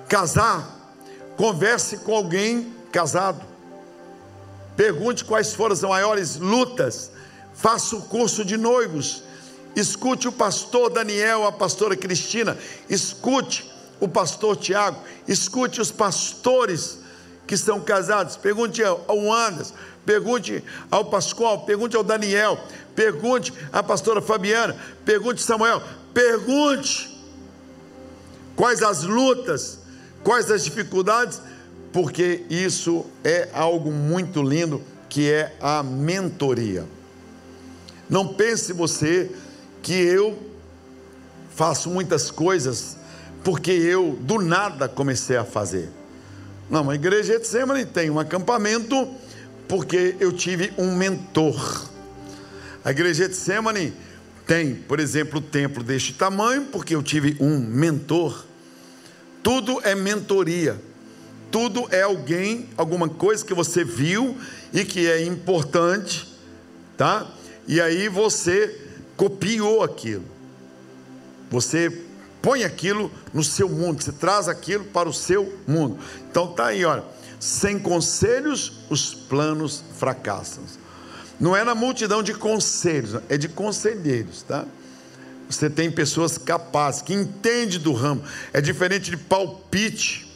[0.09, 0.72] casar,
[1.37, 3.43] Converse com alguém casado.
[4.75, 7.11] Pergunte quais foram as maiores lutas.
[7.53, 9.23] Faça o curso de noivos.
[9.75, 12.57] Escute o pastor Daniel, a pastora Cristina.
[12.89, 14.99] Escute o pastor Tiago.
[15.27, 16.99] Escute os pastores
[17.47, 18.37] que são casados.
[18.37, 19.73] Pergunte ao Anderson.
[20.05, 21.65] Pergunte ao Pascoal.
[21.65, 22.59] Pergunte ao Daniel.
[22.95, 24.75] Pergunte à pastora Fabiana.
[25.05, 25.81] Pergunte Samuel.
[26.13, 27.09] Pergunte
[28.55, 29.79] quais as lutas
[30.23, 31.41] Quais as dificuldades?
[31.91, 36.85] Porque isso é algo muito lindo que é a mentoria.
[38.09, 39.29] Não pense você
[39.81, 40.37] que eu
[41.55, 42.97] faço muitas coisas
[43.43, 45.89] porque eu do nada comecei a fazer.
[46.69, 49.07] Não, a igreja de Semana tem um acampamento
[49.67, 51.89] porque eu tive um mentor.
[52.83, 53.91] A igreja de Semana
[54.47, 58.45] tem, por exemplo, o templo deste tamanho porque eu tive um mentor.
[59.43, 60.79] Tudo é mentoria.
[61.51, 64.35] Tudo é alguém, alguma coisa que você viu
[64.73, 66.27] e que é importante,
[66.97, 67.29] tá?
[67.67, 68.75] E aí você
[69.15, 70.23] copiou aquilo.
[71.51, 71.95] Você
[72.41, 75.99] põe aquilo no seu mundo, você traz aquilo para o seu mundo.
[76.31, 77.03] Então tá aí, olha,
[77.39, 80.63] sem conselhos os planos fracassam.
[81.39, 84.65] Não é na multidão de conselhos, é de conselheiros, tá?
[85.55, 88.23] Você tem pessoas capazes, que entendem do ramo.
[88.51, 90.31] É diferente de palpite.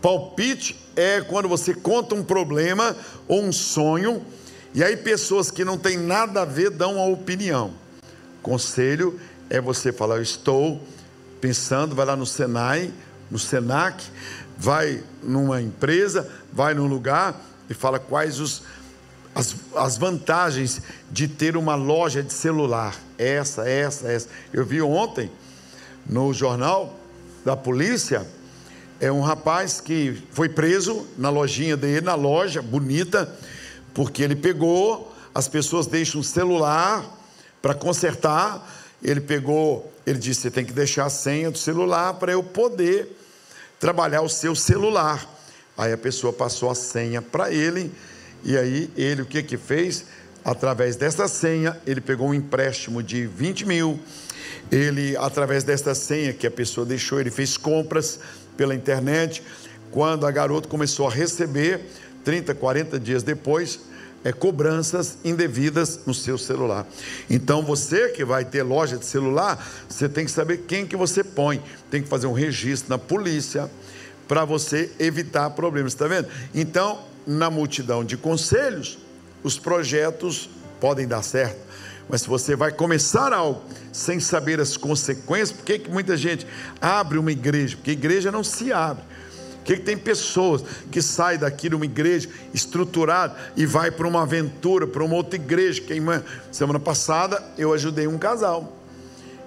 [0.00, 2.96] Palpite é quando você conta um problema
[3.28, 4.24] ou um sonho,
[4.74, 7.72] e aí pessoas que não têm nada a ver dão a opinião.
[8.42, 10.80] Conselho é você falar, eu estou
[11.40, 12.92] pensando, vai lá no Senai,
[13.30, 14.04] no Senac,
[14.56, 18.62] vai numa empresa, vai num lugar e fala quais os
[19.34, 22.96] as, as vantagens de ter uma loja de celular.
[23.22, 24.28] Essa, essa, essa.
[24.50, 25.30] Eu vi ontem
[26.06, 26.98] no jornal
[27.44, 28.26] da polícia
[28.98, 33.34] é um rapaz que foi preso na lojinha dele, na loja bonita,
[33.94, 37.04] porque ele pegou, as pessoas deixam um celular
[37.60, 38.66] para consertar,
[39.02, 43.16] ele pegou, ele disse: "Você tem que deixar a senha do celular para eu poder
[43.78, 45.26] trabalhar o seu celular".
[45.76, 47.90] Aí a pessoa passou a senha para ele
[48.44, 50.04] e aí ele o que que fez?
[50.44, 54.00] Através dessa senha, ele pegou um empréstimo de 20 mil.
[54.70, 58.20] Ele, através dessa senha que a pessoa deixou, ele fez compras
[58.56, 59.42] pela internet.
[59.90, 61.80] Quando a garota começou a receber,
[62.24, 63.80] 30, 40 dias depois,
[64.22, 66.86] é, cobranças indevidas no seu celular.
[67.28, 71.24] Então você que vai ter loja de celular, você tem que saber quem que você
[71.24, 71.62] põe.
[71.90, 73.70] Tem que fazer um registro na polícia
[74.28, 76.28] para você evitar problemas, está vendo?
[76.54, 78.98] Então na multidão de conselhos,
[79.42, 80.48] os projetos
[80.80, 81.58] podem dar certo.
[82.08, 83.62] Mas se você vai começar algo
[83.92, 86.46] sem saber as consequências, por que, que muita gente
[86.80, 87.76] abre uma igreja?
[87.76, 89.04] Porque igreja não se abre.
[89.58, 94.08] Por que, que tem pessoas que saem daqui de uma igreja estruturada e vai para
[94.08, 95.80] uma aventura, para uma outra igreja?
[95.80, 95.94] Que
[96.50, 98.76] semana passada eu ajudei um casal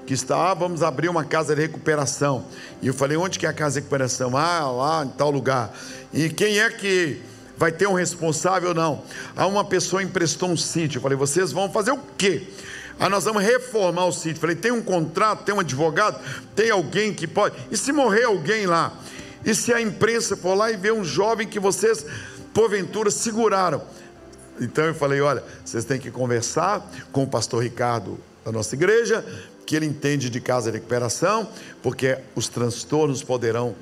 [0.06, 2.46] que está, ah, vamos abrir uma casa de recuperação.
[2.82, 4.36] E eu falei, onde que é a casa de recuperação?
[4.38, 5.74] Ah, lá em tal lugar.
[6.14, 7.22] E quem é que
[7.64, 9.03] vai ter um responsável ou não.
[9.38, 10.97] Há uma pessoa emprestou um sítio.
[10.97, 12.49] Eu falei, vocês vão fazer o quê?
[12.99, 14.36] Ah, nós vamos reformar o sítio.
[14.36, 16.20] Eu falei, tem um contrato, tem um advogado,
[16.53, 17.55] tem alguém que pode.
[17.72, 18.91] E se morrer alguém lá?
[19.45, 22.05] E se a imprensa for lá e ver um jovem que vocês,
[22.53, 23.82] porventura, seguraram?
[24.59, 29.26] Então eu falei: olha, vocês têm que conversar com o pastor Ricardo da nossa igreja,
[29.66, 31.47] que ele entende de casa de recuperação,
[31.82, 33.74] porque os transtornos poderão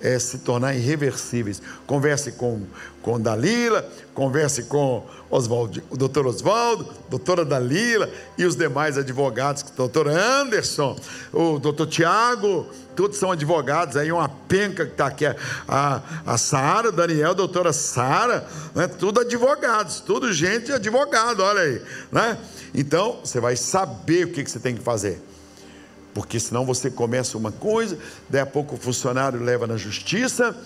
[0.00, 1.60] é, se tornar irreversíveis.
[1.86, 2.62] Converse com,
[3.02, 10.08] com Dalila, converse com Oswaldo, o doutor Oswaldo, doutora Dalila e os demais advogados, doutor
[10.08, 10.96] Anderson,
[11.32, 16.90] o doutor Tiago, todos são advogados, aí uma penca que está aqui, a, a Sara,
[16.92, 22.38] Daniel, doutora Sara, né, tudo advogados, tudo gente advogado, olha aí, né?
[22.74, 25.20] Então, você vai saber o que, que você tem que fazer
[26.16, 30.56] porque senão você começa uma coisa, daí a pouco o funcionário leva na justiça.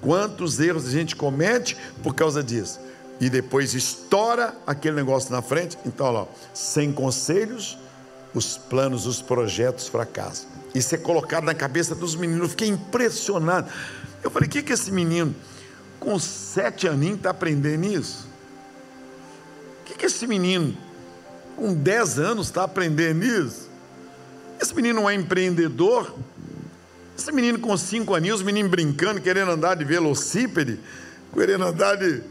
[0.00, 2.78] Quantos erros a gente comete por causa disso?
[3.20, 5.76] E depois estoura aquele negócio na frente.
[5.84, 7.76] Então, olha lá, sem conselhos,
[8.32, 10.48] os planos, os projetos fracassam.
[10.72, 12.44] Isso é colocado na cabeça dos meninos.
[12.44, 13.68] Eu fiquei impressionado.
[14.22, 15.34] Eu falei: o que, que esse menino,
[15.98, 18.28] com sete aninhos, está aprendendo isso?
[19.80, 20.76] O que, que esse menino,
[21.56, 23.71] com dez anos, está aprendendo isso?
[24.62, 26.14] Esse menino é empreendedor?
[27.18, 30.78] Esse menino com cinco aninhos, os meninos brincando, querendo andar de velocípede,
[31.34, 32.22] querendo andar de,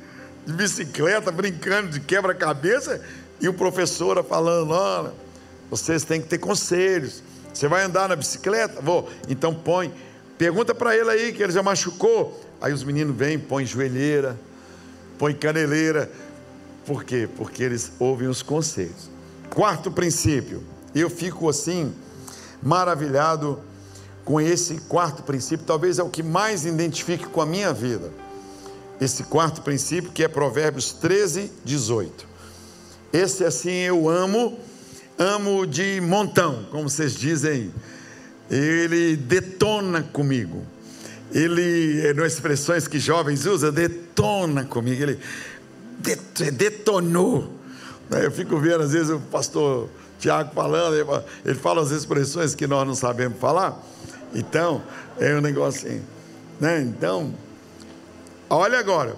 [0.45, 3.01] de bicicleta, brincando de quebra-cabeça,
[3.41, 5.11] e o professor falando: olha,
[5.69, 7.21] vocês têm que ter conselhos.
[7.53, 8.81] Você vai andar na bicicleta?
[8.81, 9.11] Vou.
[9.27, 9.93] Então põe.
[10.37, 12.41] Pergunta para ele aí que ele já machucou.
[12.61, 14.39] Aí os meninos vêm, põe joelheira,
[15.19, 16.09] põe caneleira.
[16.85, 17.27] Por quê?
[17.35, 19.09] Porque eles ouvem os conselhos.
[19.49, 20.63] Quarto princípio.
[20.95, 21.93] Eu fico assim
[22.61, 23.59] maravilhado
[24.23, 28.11] com esse quarto princípio, talvez é o que mais identifique com a minha vida.
[28.99, 32.27] Esse quarto princípio que é Provérbios 13, 18.
[33.11, 34.59] Esse assim eu amo,
[35.17, 37.73] amo de montão, como vocês dizem.
[38.49, 40.63] Ele detona comigo.
[41.33, 45.01] Ele, nas expressões que jovens usam, detona comigo.
[45.01, 45.19] Ele
[46.53, 47.51] detonou.
[48.11, 49.89] Eu fico vendo, às vezes, o pastor
[50.21, 53.81] Tiago falando, ele fala as expressões que nós não sabemos falar.
[54.35, 54.83] Então,
[55.19, 56.03] é um assim.
[56.59, 56.79] Né?
[56.81, 57.33] Então,
[58.47, 59.15] olha agora,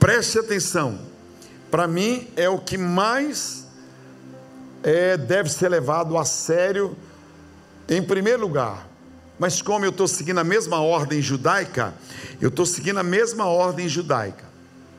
[0.00, 0.98] preste atenção.
[1.70, 3.64] Para mim, é o que mais
[4.82, 6.96] é, deve ser levado a sério,
[7.88, 8.88] em primeiro lugar.
[9.38, 11.94] Mas como eu estou seguindo a mesma ordem judaica,
[12.40, 14.44] eu estou seguindo a mesma ordem judaica,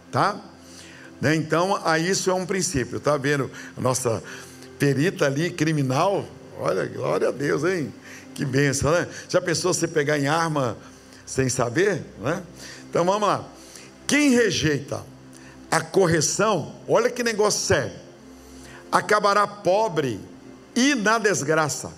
[0.09, 0.39] tá?
[1.20, 1.36] Né?
[1.36, 3.51] Então, aí isso é um princípio, tá vendo?
[3.78, 4.24] A nossa
[4.82, 6.25] perita ali, criminal,
[6.57, 7.93] olha, glória a Deus, hein?
[8.34, 9.07] Que benção, né?
[9.29, 10.75] Já pensou você pegar em arma
[11.23, 12.41] sem saber, né?
[12.89, 13.47] Então vamos lá.
[14.07, 15.05] Quem rejeita
[15.69, 17.93] a correção, olha que negócio sério,
[18.91, 20.19] acabará pobre
[20.75, 21.91] e na desgraça.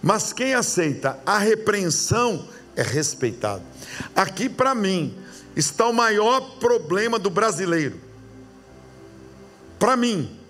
[0.00, 3.64] Mas quem aceita a repreensão é respeitado.
[4.14, 5.18] Aqui para mim
[5.56, 8.00] está o maior problema do brasileiro.
[9.80, 10.43] Para mim,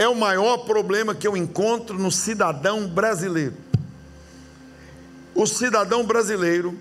[0.00, 3.54] é o maior problema que eu encontro no cidadão brasileiro.
[5.34, 6.74] O cidadão brasileiro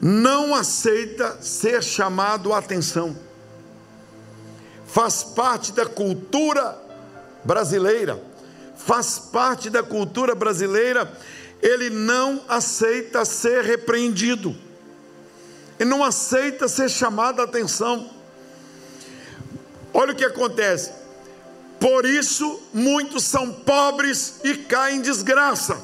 [0.00, 3.14] não aceita ser chamado a atenção.
[4.86, 6.74] Faz parte da cultura
[7.44, 8.18] brasileira,
[8.74, 11.12] faz parte da cultura brasileira,
[11.60, 14.56] ele não aceita ser repreendido,
[15.78, 18.08] ele não aceita ser chamado a atenção.
[19.92, 21.01] Olha o que acontece,
[21.82, 25.76] por isso muitos são pobres e caem em desgraça,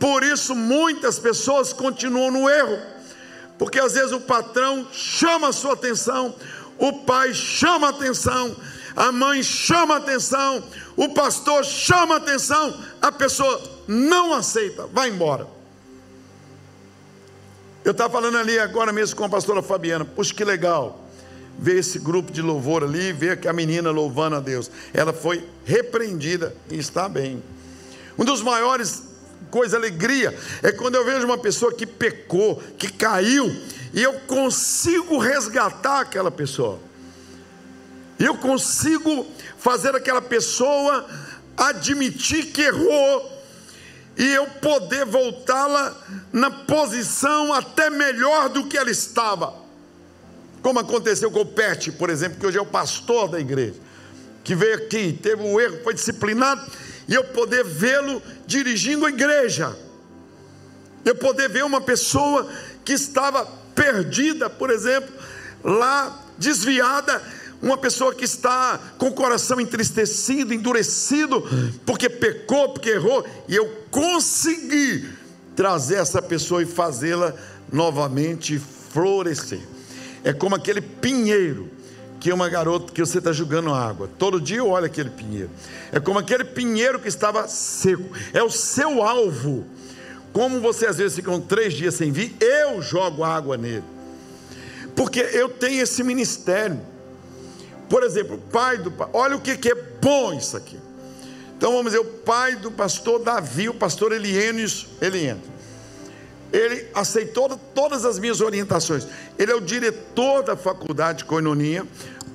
[0.00, 2.76] por isso muitas pessoas continuam no erro,
[3.56, 6.34] porque às vezes o patrão chama a sua atenção,
[6.76, 8.56] o pai chama a atenção,
[8.96, 10.60] a mãe chama a atenção,
[10.96, 15.46] o pastor chama a atenção, a pessoa não aceita, vai embora.
[17.84, 21.08] Eu estava falando ali agora mesmo com a pastora Fabiana, puxa que legal,
[21.60, 25.46] ver esse grupo de louvor ali, ver que a menina louvando a Deus, ela foi
[25.64, 27.42] repreendida e está bem.
[28.18, 29.02] Um dos maiores
[29.50, 33.54] coisa alegria é quando eu vejo uma pessoa que pecou, que caiu,
[33.92, 36.78] e eu consigo resgatar aquela pessoa.
[38.18, 39.26] Eu consigo
[39.58, 41.06] fazer aquela pessoa
[41.56, 43.40] admitir que errou
[44.16, 45.96] e eu poder voltá-la
[46.32, 49.54] na posição até melhor do que ela estava.
[50.62, 53.74] Como aconteceu com o Pet, por exemplo, que hoje é o pastor da igreja,
[54.44, 56.70] que veio aqui, teve um erro, foi disciplinado,
[57.08, 59.76] e eu poder vê-lo dirigindo a igreja.
[61.04, 62.48] Eu poder ver uma pessoa
[62.84, 63.44] que estava
[63.74, 65.10] perdida, por exemplo,
[65.64, 67.22] lá desviada,
[67.62, 71.42] uma pessoa que está com o coração entristecido, endurecido,
[71.84, 75.08] porque pecou, porque errou, e eu consegui
[75.56, 77.34] trazer essa pessoa e fazê-la
[77.72, 78.58] novamente
[78.92, 79.60] florescer.
[80.24, 81.70] É como aquele pinheiro
[82.20, 84.08] que uma garota que você está jogando água.
[84.18, 85.50] Todo dia eu olho aquele pinheiro.
[85.90, 88.04] É como aquele pinheiro que estava seco.
[88.32, 89.66] É o seu alvo.
[90.32, 93.84] Como você às vezes fica três dias sem vir, eu jogo água nele.
[94.94, 96.78] Porque eu tenho esse ministério.
[97.88, 100.78] Por exemplo, o pai do olha o que, que é bom isso aqui.
[101.56, 105.59] Então vamos dizer, o pai do pastor Davi, o pastor Eliênios, ele entra.
[106.52, 109.06] Ele aceitou todas as minhas orientações.
[109.38, 111.86] Ele é o diretor da faculdade de Coinonia,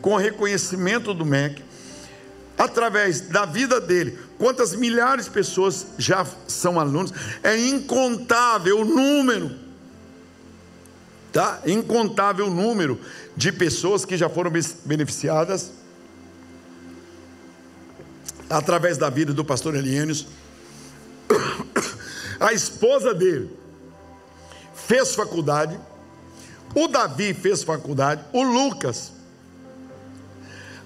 [0.01, 1.63] com reconhecimento do MEC.
[2.57, 7.11] Através da vida dele, quantas milhares de pessoas já são alunos,
[7.43, 9.51] é incontável o número,
[11.33, 11.61] tá?
[11.65, 12.97] Incontável número
[13.35, 14.51] de pessoas que já foram
[14.85, 15.71] beneficiadas
[18.49, 20.27] através da vida do pastor Eliênios.
[22.39, 23.64] A esposa dele
[24.87, 25.79] fez faculdade,
[26.75, 29.11] o Davi fez faculdade, o Lucas,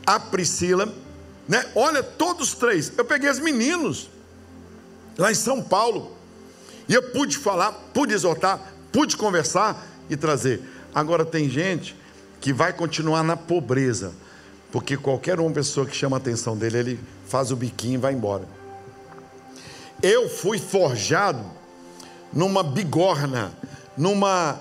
[0.06, 0.92] a Priscila,
[1.48, 1.66] né?
[1.76, 2.92] Olha, todos três.
[2.98, 4.10] Eu peguei os meninos
[5.18, 6.16] lá em São Paulo
[6.88, 8.60] e eu pude falar, pude exortar,
[8.92, 10.62] pude conversar e trazer.
[10.94, 11.96] Agora tem gente
[12.40, 14.14] que vai continuar na pobreza,
[14.72, 18.14] porque qualquer uma pessoa que chama a atenção dele, ele faz o biquinho e vai
[18.14, 18.48] embora.
[20.02, 21.44] Eu fui forjado
[22.32, 23.52] numa bigorna,
[24.00, 24.58] numa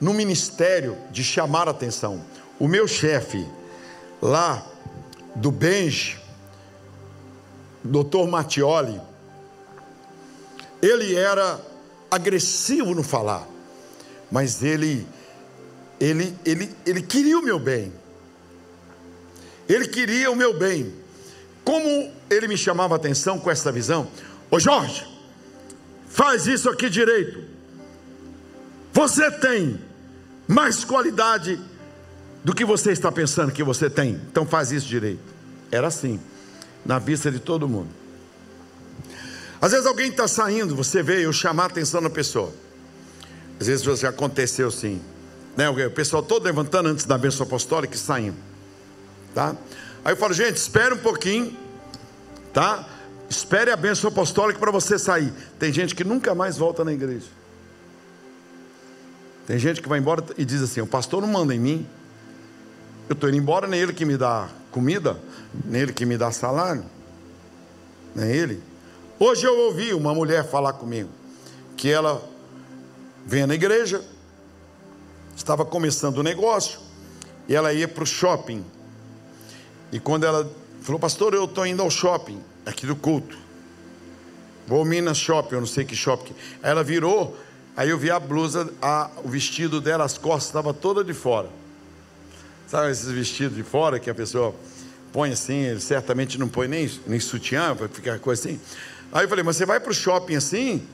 [0.00, 2.22] no ministério de chamar atenção.
[2.58, 3.46] O meu chefe
[4.20, 4.66] lá
[5.36, 6.18] do Benj,
[7.84, 8.26] Dr.
[8.28, 9.00] Mattioli,
[10.82, 11.60] ele era
[12.10, 13.46] agressivo no falar,
[14.30, 15.06] mas ele
[16.00, 17.92] ele, ele, ele queria o meu bem.
[19.68, 20.92] Ele queria o meu bem.
[21.64, 24.08] Como ele me chamava atenção com essa visão?
[24.50, 25.06] Ô Jorge,
[26.08, 27.53] faz isso aqui direito.
[28.94, 29.80] Você tem
[30.46, 31.60] mais qualidade
[32.44, 34.20] do que você está pensando que você tem.
[34.30, 35.20] Então faz isso direito.
[35.70, 36.20] Era assim,
[36.86, 37.88] na vista de todo mundo.
[39.60, 42.52] Às vezes alguém está saindo, você eu chamar a atenção da pessoa.
[43.58, 45.02] Às vezes já aconteceu sim.
[45.56, 45.68] Né?
[45.68, 48.36] O pessoal todo levantando antes da bênção apostólica e saindo.
[49.34, 49.56] Tá?
[50.04, 51.56] Aí eu falo, gente, espere um pouquinho,
[52.52, 52.88] tá?
[53.28, 55.32] Espere a bênção apostólica para você sair.
[55.58, 57.26] Tem gente que nunca mais volta na igreja.
[59.46, 61.86] Tem gente que vai embora e diz assim: o pastor não manda em mim.
[63.08, 65.20] Eu estou indo embora, nem ele que me dá comida,
[65.64, 66.84] nem ele que me dá salário,
[68.14, 68.62] nem ele.
[69.18, 71.10] Hoje eu ouvi uma mulher falar comigo,
[71.76, 72.26] que ela
[73.26, 74.02] venha na igreja,
[75.36, 76.80] estava começando o negócio,
[77.46, 78.64] e ela ia para o shopping.
[79.92, 83.36] E quando ela falou, pastor, eu estou indo ao shopping, aqui do culto.
[84.66, 86.34] Vou ao Minas Shopping, eu não sei que shopping.
[86.62, 87.36] Aí ela virou,
[87.76, 91.48] aí eu vi a blusa, a, o vestido dela, as costas estavam toda de fora.
[92.68, 94.54] Sabe esses vestidos de fora que a pessoa
[95.12, 98.60] põe assim, certamente não põe nem, nem sutiã, para ficar coisa assim.
[99.12, 100.86] Aí eu falei, mas você vai para o shopping assim?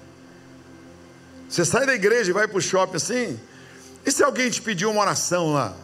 [1.49, 3.41] Você sai da igreja e vai para o shopping assim?
[4.05, 5.75] E se alguém te pedir uma oração lá?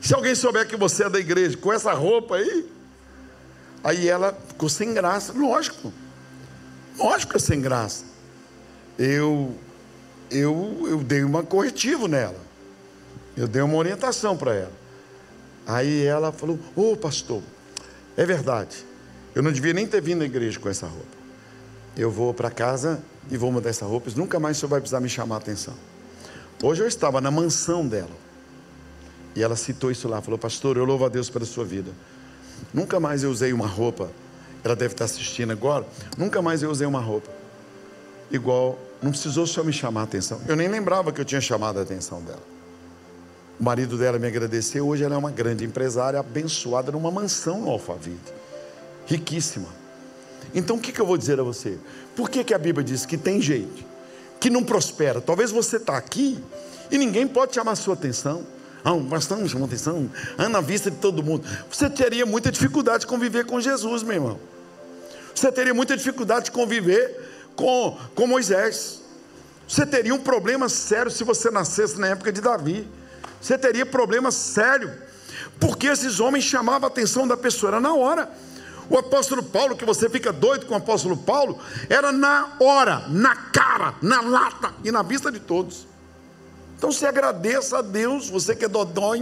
[0.00, 2.70] Se alguém souber que você é da igreja com essa roupa aí,
[3.84, 5.92] aí ela ficou sem graça, lógico,
[6.96, 8.04] lógico que é sem graça.
[8.98, 9.54] Eu,
[10.30, 12.38] eu, eu dei uma corretivo nela,
[13.36, 14.72] eu dei uma orientação para ela.
[15.66, 17.42] Aí ela falou: Ô oh, pastor,
[18.16, 18.84] é verdade,
[19.34, 21.22] eu não devia nem ter vindo à igreja com essa roupa.
[21.96, 25.00] Eu vou para casa e vou mudar essa roupa, nunca mais o senhor vai precisar
[25.00, 25.74] me chamar a atenção.
[26.62, 28.22] Hoje eu estava na mansão dela.
[29.34, 31.90] E ela citou isso lá, falou: Pastor, eu louvo a Deus pela sua vida.
[32.72, 34.10] Nunca mais eu usei uma roupa.
[34.62, 35.86] Ela deve estar assistindo agora.
[36.16, 37.30] Nunca mais eu usei uma roupa.
[38.32, 40.40] Igual, não precisou só me chamar a atenção.
[40.48, 42.42] Eu nem lembrava que eu tinha chamado a atenção dela.
[43.60, 44.88] O marido dela me agradeceu.
[44.88, 48.18] Hoje ela é uma grande empresária, abençoada numa mansão no Alphaville.
[49.06, 49.68] Riquíssima.
[50.54, 51.78] Então o que, que eu vou dizer a você?
[52.16, 53.86] Por que, que a Bíblia diz que tem gente
[54.40, 55.20] que não prospera?
[55.20, 56.42] Talvez você está aqui
[56.90, 58.46] e ninguém pode chamar a sua atenção.
[58.84, 60.10] Ah, pastor me chamou atenção.
[60.36, 61.46] Ah, na vista de todo mundo.
[61.70, 64.40] Você teria muita dificuldade de conviver com Jesus, meu irmão.
[65.34, 69.00] Você teria muita dificuldade de conviver com, com Moisés.
[69.66, 72.86] Você teria um problema sério se você nascesse na época de Davi.
[73.40, 74.92] Você teria problema sério.
[75.58, 78.30] Porque esses homens chamavam a atenção da pessoa, era na hora.
[78.90, 83.34] O apóstolo Paulo, que você fica doido com o apóstolo Paulo, era na hora, na
[83.34, 85.86] cara, na lata e na vista de todos.
[86.82, 89.20] Então você agradeça a Deus, você que é dodói.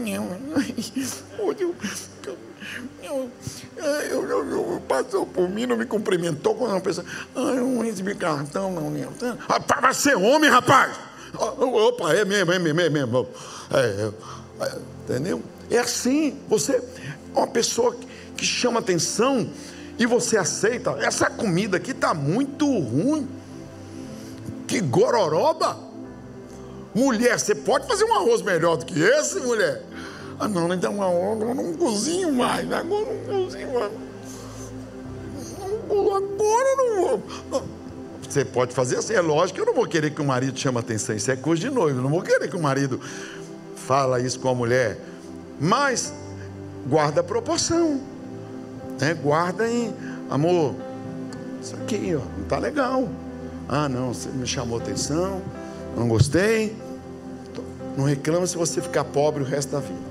[3.78, 7.06] Eu, passou por mim, não me cumprimentou quando uma pessoa.
[7.36, 8.88] Ah, eu não recebi cartão, não.
[8.88, 9.36] não.
[9.46, 10.96] Rapaz, vai ser homem, rapaz!
[11.34, 13.28] Opa, é mesmo, é mesmo, é mesmo.
[13.70, 14.10] É,
[14.64, 15.42] é, entendeu?
[15.70, 16.82] É assim, você é
[17.34, 17.94] uma pessoa
[18.38, 19.46] que chama atenção
[19.98, 20.92] e você aceita.
[20.92, 23.28] Essa comida aqui está muito ruim.
[24.66, 25.89] Que gororoba!
[26.94, 29.82] Mulher, você pode fazer um arroz melhor do que esse, mulher?
[30.38, 30.94] Ah, não, então
[31.40, 32.70] eu não cozinho mais.
[32.72, 33.92] Agora não cozinho mais.
[35.84, 37.22] Agora não vou.
[38.28, 40.78] Você pode fazer assim, é lógico que eu não vou querer que o marido chame
[40.78, 41.14] atenção.
[41.14, 41.98] Isso é coisa de noivo.
[41.98, 43.00] Eu não vou querer que o marido
[43.76, 44.98] fala isso com a mulher.
[45.60, 46.12] Mas
[46.88, 48.00] guarda a proporção.
[49.00, 49.14] Né?
[49.14, 49.94] Guarda em
[50.28, 50.74] amor.
[51.62, 53.08] Isso aqui, ó, não está legal.
[53.68, 55.42] Ah, não, você me chamou atenção
[55.96, 56.76] não gostei.
[57.96, 60.10] Não reclama se você ficar pobre o resto da vida.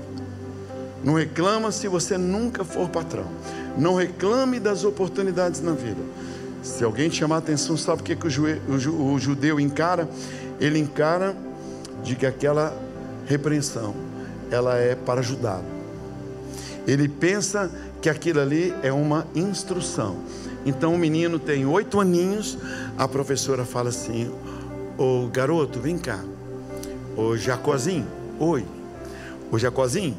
[1.02, 3.26] Não reclama se você nunca for patrão.
[3.76, 6.00] Não reclame das oportunidades na vida.
[6.62, 10.08] Se alguém te chamar a atenção, sabe o que, que o, judeu encara?
[10.60, 11.34] Ele encara
[12.02, 12.76] de que aquela
[13.26, 13.94] repreensão
[14.50, 15.64] ela é para ajudá-lo.
[16.86, 17.70] Ele pensa
[18.02, 20.16] que aquilo ali é uma instrução.
[20.66, 22.58] Então o menino tem oito aninhos,
[22.98, 24.30] a professora fala assim:
[25.00, 26.22] Ô garoto, vem cá.
[27.16, 28.06] Ô Jacozinho,
[28.38, 28.66] oi.
[29.50, 30.14] Ô Jacozinho,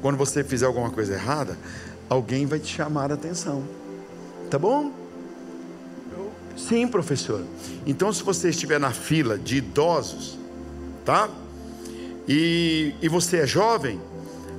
[0.00, 1.58] quando você fizer alguma coisa errada,
[2.08, 3.64] alguém vai te chamar a atenção.
[4.48, 4.92] Tá bom?
[6.56, 7.44] Sim, professor.
[7.84, 10.38] Então, se você estiver na fila de idosos,
[11.04, 11.28] tá?
[12.28, 14.00] E, e você é jovem,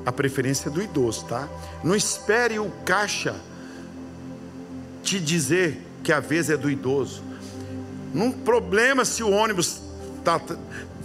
[0.05, 1.47] a preferência é do idoso, tá?
[1.81, 3.33] Não espere o caixa
[5.01, 7.23] te dizer que a vez é do idoso.
[8.15, 9.81] Não problema se o ônibus
[10.23, 10.39] tá,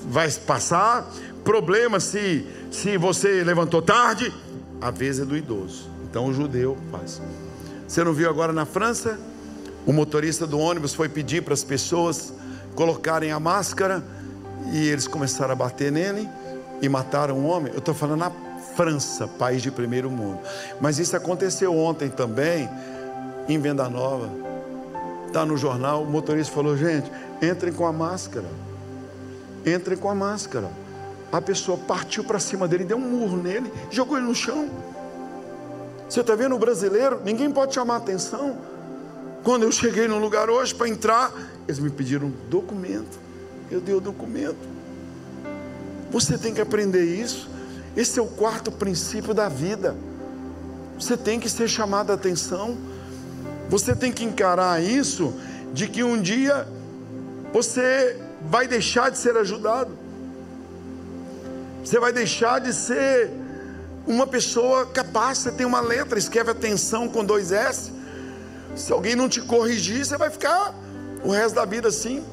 [0.09, 1.11] vai passar,
[1.43, 4.33] problema se, se você levantou tarde,
[4.81, 5.91] a vez é do idoso.
[6.09, 7.21] Então o judeu faz.
[7.89, 9.19] Você não viu agora na França?
[9.85, 12.33] O motorista do ônibus foi pedir para as pessoas
[12.77, 14.05] colocarem a máscara
[14.73, 16.29] e eles começaram a bater nele
[16.81, 17.73] e mataram um homem.
[17.73, 18.31] Eu estou falando na
[18.77, 20.39] França, país de primeiro mundo.
[20.81, 22.69] Mas isso aconteceu ontem também
[23.49, 24.50] em Venda Nova
[25.31, 27.11] está no jornal, o motorista falou: gente,
[27.41, 28.49] entrem com a máscara.
[29.65, 30.71] Entrem com a máscara.
[31.33, 34.69] A pessoa partiu para cima dele, deu um murro nele, jogou ele no chão.
[36.09, 37.21] Você está vendo o brasileiro?
[37.25, 38.59] Ninguém pode chamar atenção.
[39.45, 41.33] Quando eu cheguei no lugar hoje para entrar,
[41.69, 43.19] eles me pediram documento.
[43.71, 44.59] Eu dei o documento.
[46.11, 47.49] Você tem que aprender isso.
[47.97, 49.97] Esse é o quarto princípio da vida.
[50.99, 52.77] Você tem que ser chamado a atenção.
[53.71, 55.33] Você tem que encarar isso
[55.73, 56.67] de que um dia
[57.53, 59.97] você vai deixar de ser ajudado.
[61.85, 63.31] Você vai deixar de ser
[64.09, 65.39] uma pessoa capaz.
[65.39, 67.93] Você tem uma letra, escreve atenção com dois S.
[68.75, 70.75] Se alguém não te corrigir, você vai ficar
[71.23, 72.25] o resto da vida assim.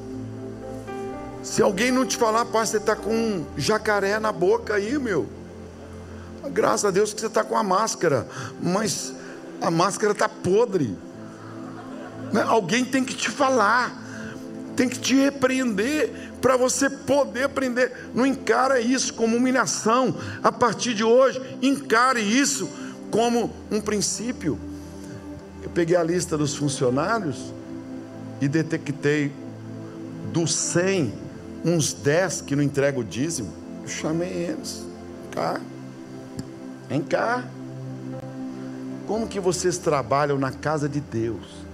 [1.44, 5.28] Se alguém não te falar, pai, você está com um jacaré na boca aí, meu.
[6.50, 8.26] Graças a Deus que você está com a máscara,
[8.60, 9.12] mas
[9.60, 11.06] a máscara está podre.
[12.32, 12.42] Né?
[12.42, 13.96] Alguém tem que te falar,
[14.76, 18.10] tem que te repreender para você poder aprender.
[18.14, 20.14] Não encara isso como humilhação.
[20.42, 22.68] A partir de hoje, encare isso
[23.10, 24.58] como um princípio.
[25.62, 27.52] Eu peguei a lista dos funcionários
[28.40, 29.32] e detectei
[30.32, 31.12] dos 100,
[31.64, 33.52] uns 10 que não entregam o dízimo.
[33.82, 34.84] Eu chamei eles.
[35.32, 35.60] Cá.
[36.88, 37.44] Vem cá.
[39.06, 41.67] Como que vocês trabalham na casa de Deus?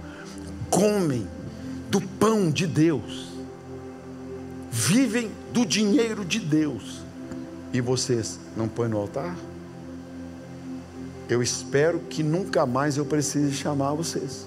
[0.75, 1.25] Comem
[1.89, 3.29] do pão de Deus.
[4.69, 6.99] Vivem do dinheiro de Deus.
[7.71, 9.33] E vocês não põem no altar?
[11.29, 14.45] Eu espero que nunca mais eu precise chamar vocês.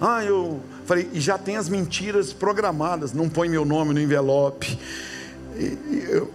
[0.00, 4.78] Ah, eu falei, e já tem as mentiras programadas, não põe meu nome no envelope.
[5.56, 6.32] E, e eu,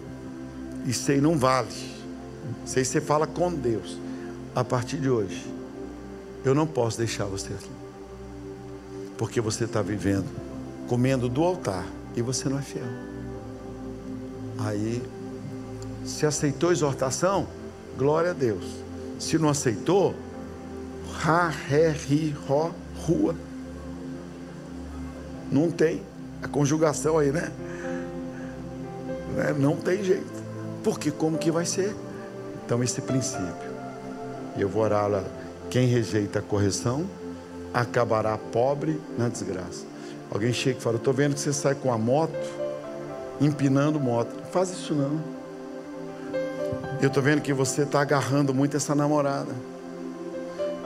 [0.85, 1.69] isso aí não vale.
[2.65, 3.97] Isso aí você fala com Deus.
[4.53, 5.41] A partir de hoje,
[6.43, 7.76] eu não posso deixar você aqui.
[9.17, 10.27] Porque você está vivendo,
[10.87, 12.85] comendo do altar, e você não é fiel.
[14.59, 15.01] Aí,
[16.05, 17.47] se aceitou a exortação,
[17.97, 18.65] glória a Deus.
[19.19, 20.15] Se não aceitou,
[21.25, 23.35] ha, ré, ri, ro, rua,
[25.51, 26.01] não tem.
[26.41, 27.51] A conjugação aí, né?
[29.35, 29.55] né?
[29.57, 30.43] Não tem jeito.
[30.83, 31.95] Porque como que vai ser?
[32.65, 33.67] Então, esse princípio.
[34.57, 35.23] Eu vou orar lá.
[35.69, 37.05] Quem rejeita a correção
[37.73, 39.85] acabará pobre na desgraça.
[40.31, 42.33] Alguém chega e fala: Estou vendo que você sai com a moto,
[43.39, 44.35] empinando moto.
[44.35, 45.19] Não faz isso não.
[47.01, 49.51] Eu estou vendo que você está agarrando muito essa namorada.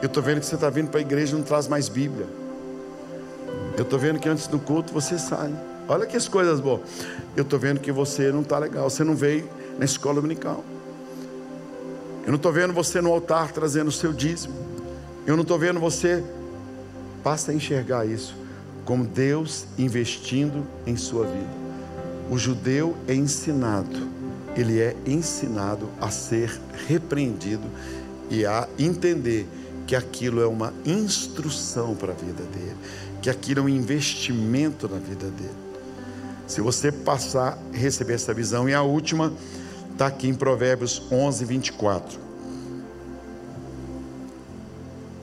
[0.02, 2.28] Eu estou vendo que você está vindo para a igreja e não traz mais Bíblia.
[3.78, 5.54] Eu estou vendo que antes do culto você sai.
[5.88, 6.82] Olha que as coisas boas.
[7.36, 8.90] Eu estou vendo que você não está legal.
[8.90, 10.64] Você não veio na escola dominical.
[12.24, 14.54] Eu não estou vendo você no altar trazendo o seu dízimo.
[15.26, 16.24] Eu não estou vendo você.
[17.24, 18.36] Passa a enxergar isso
[18.86, 21.62] como Deus investindo em sua vida.
[22.30, 24.08] O judeu é ensinado,
[24.56, 27.68] ele é ensinado a ser repreendido
[28.30, 29.48] e a entender
[29.86, 32.78] que aquilo é uma instrução para a vida dele
[33.22, 35.54] que aquilo é um investimento na vida dele.
[36.48, 39.32] Se você passar a receber essa visão, e a última
[39.92, 42.20] está aqui em Provérbios 11, 24.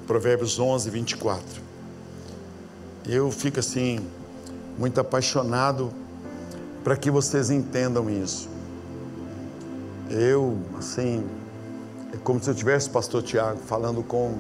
[0.07, 1.68] Provérbios 11, 24.
[3.07, 4.01] Eu fico assim,
[4.79, 5.93] muito apaixonado
[6.85, 8.49] para que vocês entendam isso.
[10.11, 11.25] Eu, assim,
[12.13, 14.35] é como se eu tivesse, Pastor Tiago, falando com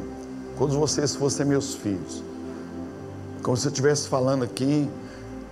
[0.56, 2.22] todos vocês fossem meus filhos.
[3.42, 4.88] Como se eu estivesse falando aqui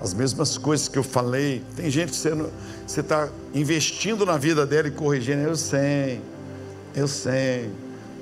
[0.00, 1.62] as mesmas coisas que eu falei.
[1.74, 2.16] Tem gente que
[2.86, 5.40] você está investindo na vida dela e corrigindo.
[5.40, 6.20] Eu sei,
[6.94, 7.70] eu sei,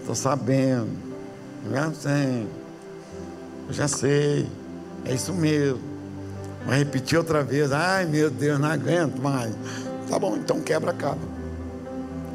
[0.01, 0.89] estou sabendo,
[1.71, 2.47] já sei,
[3.69, 4.47] eu já sei,
[5.05, 5.81] é isso mesmo.
[6.67, 7.73] Vai repetir outra vez.
[7.73, 9.55] Ai meu Deus, não aguento mais.
[10.09, 11.19] Tá bom, então quebra a cara.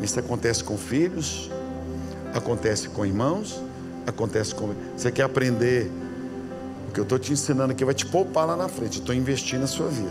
[0.01, 1.51] Isso acontece com filhos,
[2.33, 3.61] acontece com irmãos,
[4.07, 4.73] acontece com.
[4.95, 5.89] Você quer aprender
[6.87, 8.99] o que eu estou te ensinando aqui vai te poupar lá na frente.
[8.99, 10.09] Estou investindo na sua vida.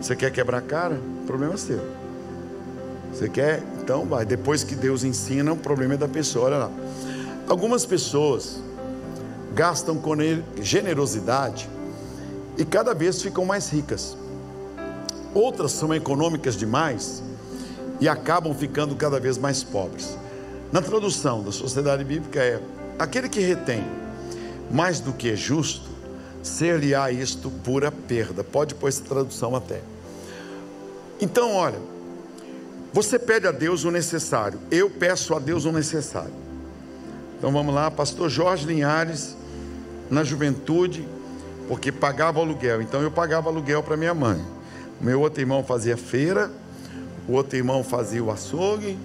[0.00, 1.00] Você quer quebrar a cara?
[1.26, 1.80] Problema é seu.
[3.12, 3.62] Você quer?
[3.82, 4.24] Então vai.
[4.24, 6.46] Depois que Deus ensina, o problema é da pessoa.
[6.46, 6.70] Olha lá.
[7.48, 8.58] Algumas pessoas
[9.54, 10.14] gastam com
[10.60, 11.68] generosidade
[12.56, 14.16] e cada vez ficam mais ricas.
[15.34, 17.22] Outras são econômicas demais
[18.00, 20.16] e acabam ficando cada vez mais pobres.
[20.72, 22.60] Na tradução da sociedade bíblica é:
[22.98, 23.84] aquele que retém
[24.70, 25.96] mais do que é justo
[26.42, 28.42] ser-lhe-á isto pura perda.
[28.44, 29.80] Pode pôr essa tradução até.
[31.20, 31.78] Então, olha,
[32.92, 36.32] você pede a Deus o necessário, eu peço a Deus o necessário.
[37.38, 39.36] Então vamos lá, pastor Jorge Linhares,
[40.10, 41.06] na juventude,
[41.68, 44.42] porque pagava aluguel, então eu pagava aluguel para minha mãe.
[45.00, 46.50] Meu outro irmão fazia feira,
[47.28, 48.98] o outro irmão fazia o açougue,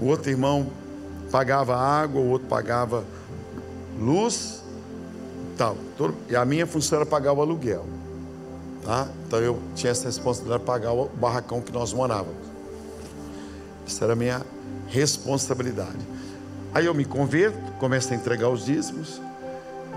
[0.00, 0.68] o outro irmão
[1.30, 3.04] pagava água, o outro pagava
[3.98, 4.62] luz,
[5.56, 5.76] tal.
[6.28, 7.84] E a minha função era pagar o aluguel.
[8.84, 9.08] Tá?
[9.26, 12.46] Então eu tinha essa responsabilidade de pagar o barracão que nós morávamos.
[13.86, 14.42] Essa era a minha
[14.86, 15.98] responsabilidade.
[16.72, 19.20] Aí eu me converto, começo a entregar os dízimos.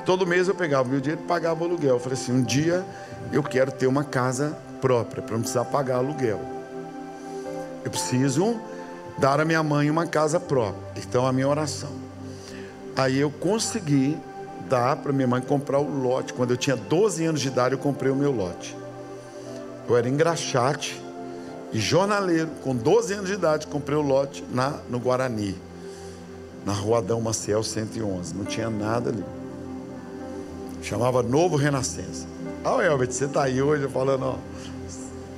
[0.09, 1.93] Todo mês eu pegava meu dinheiro e pagava o aluguel.
[1.93, 2.83] Eu falei assim: um dia
[3.31, 6.41] eu quero ter uma casa própria, para não precisar pagar aluguel.
[7.85, 8.59] Eu preciso
[9.19, 10.81] dar à minha mãe uma casa própria.
[10.97, 11.91] Então, a minha oração.
[12.95, 14.17] Aí eu consegui
[14.67, 16.33] dar para minha mãe comprar o lote.
[16.33, 18.75] Quando eu tinha 12 anos de idade, eu comprei o meu lote.
[19.87, 20.99] Eu era engraxate
[21.71, 22.49] e jornaleiro.
[22.63, 25.55] Com 12 anos de idade, comprei o lote na, no Guarani,
[26.65, 28.33] na rua Adão Maciel 111.
[28.33, 29.38] Não tinha nada ali.
[30.81, 32.25] Chamava Novo Renascença.
[32.63, 34.35] Ah, oh, Elbert, você está aí hoje falando, ó.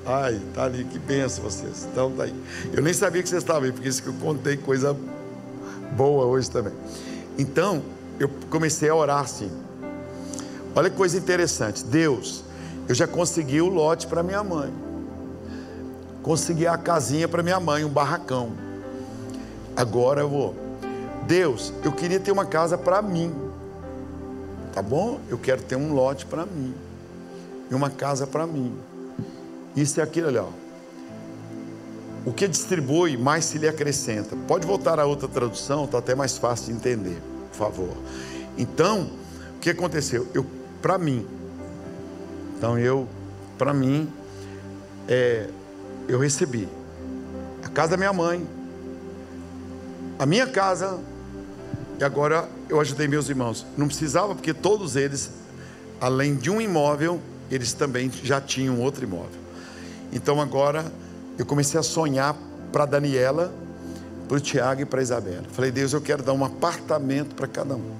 [0.06, 1.88] Ai, tá ali, que benção vocês.
[1.92, 2.36] Então tá aí.
[2.74, 4.96] Eu nem sabia que vocês estavam aí, porque isso que eu contei coisa
[5.96, 6.74] boa hoje também.
[7.38, 7.84] Então,
[8.20, 9.52] eu comecei a orar assim.
[10.76, 11.84] Olha que coisa interessante.
[11.84, 12.44] Deus,
[12.88, 14.72] eu já consegui o lote para minha mãe.
[16.24, 18.52] Consegui a casinha para minha mãe, um barracão.
[19.76, 20.56] Agora eu vou.
[21.28, 23.34] Deus, eu queria ter uma casa para mim.
[24.74, 25.20] Tá bom?
[25.30, 26.74] Eu quero ter um lote para mim.
[27.70, 28.78] E uma casa para mim.
[29.76, 30.50] Isso e aquilo ali, ó.
[32.26, 34.36] O que distribui, mais se lhe acrescenta.
[34.48, 37.98] Pode voltar a outra tradução, está até mais fácil de entender, por favor.
[38.58, 39.10] Então,
[39.56, 40.28] o que aconteceu?
[40.34, 40.46] Eu,
[40.82, 41.26] para mim,
[42.58, 43.08] então eu,
[43.58, 44.08] para mim,
[45.08, 45.48] é,
[46.08, 46.70] eu recebi
[47.64, 48.48] a casa da minha mãe,
[50.20, 51.00] a minha casa,
[52.00, 53.66] e agora eu ajudei meus irmãos.
[53.78, 55.30] Não precisava, porque todos eles,
[56.00, 57.20] além de um imóvel,
[57.52, 59.42] eles também já tinham outro imóvel.
[60.14, 60.90] Então agora
[61.38, 62.34] eu comecei a sonhar
[62.72, 63.54] para Daniela,
[64.26, 65.44] para o Tiago e para a Isabela.
[65.52, 67.92] Falei, Deus, eu quero dar um apartamento para cada um.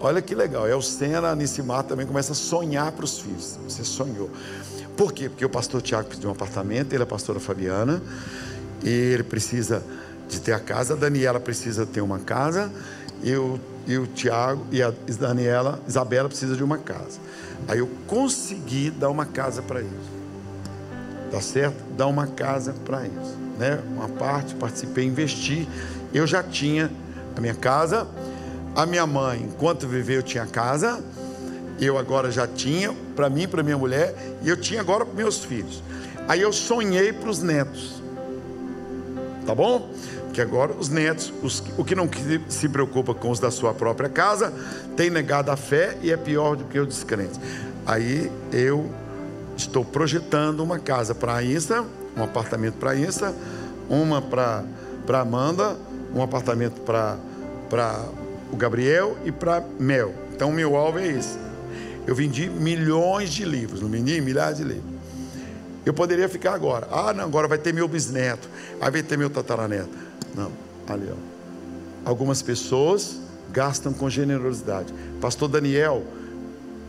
[0.00, 0.66] Olha que legal.
[0.66, 3.56] É o Sena, a também começa a sonhar para os filhos.
[3.68, 4.28] Você sonhou.
[4.96, 5.28] Por quê?
[5.28, 8.02] Porque o pastor Tiago precisa de um apartamento, ele é a pastora Fabiana,
[8.82, 9.82] e ele precisa
[10.28, 12.70] de ter a casa, a Daniela precisa ter uma casa,
[13.24, 13.58] e o,
[13.88, 17.18] e o Tiago e a Daniela, Isabela precisa de uma casa.
[17.66, 20.14] Aí eu consegui dar uma casa para eles
[21.34, 21.74] tá certo?
[21.96, 23.80] Dar uma casa para eles, né?
[23.88, 25.68] Uma parte, participei, investi.
[26.12, 26.88] Eu já tinha
[27.36, 28.06] a minha casa,
[28.76, 31.02] a minha mãe, enquanto viveu, tinha casa.
[31.80, 35.44] Eu agora já tinha para mim, para minha mulher, e eu tinha agora para meus
[35.44, 35.82] filhos.
[36.28, 38.00] Aí eu sonhei para os netos,
[39.44, 39.90] tá bom?
[40.34, 42.10] Que agora os netos, os, o que não
[42.48, 44.52] se preocupa com os da sua própria casa,
[44.96, 47.38] tem negado a fé e é pior do que os descrentes.
[47.86, 48.90] Aí eu
[49.56, 51.84] estou projetando uma casa para a Insta,
[52.16, 53.32] um apartamento para a Insta,
[53.88, 54.64] uma para
[55.08, 55.76] a Amanda,
[56.12, 57.16] um apartamento para
[58.50, 60.12] o Gabriel e para Mel.
[60.34, 61.38] Então, o meu alvo é esse.
[62.08, 64.94] Eu vendi milhões de livros, não vendi milhares de livros.
[65.86, 66.88] Eu poderia ficar agora.
[66.90, 68.48] Ah, não, agora vai ter meu bisneto,
[68.80, 70.03] aí vai ter meu tataraneto.
[70.34, 70.50] Não,
[70.88, 72.08] ali, ó.
[72.08, 73.20] Algumas pessoas
[73.52, 74.92] gastam com generosidade.
[75.20, 76.02] Pastor Daniel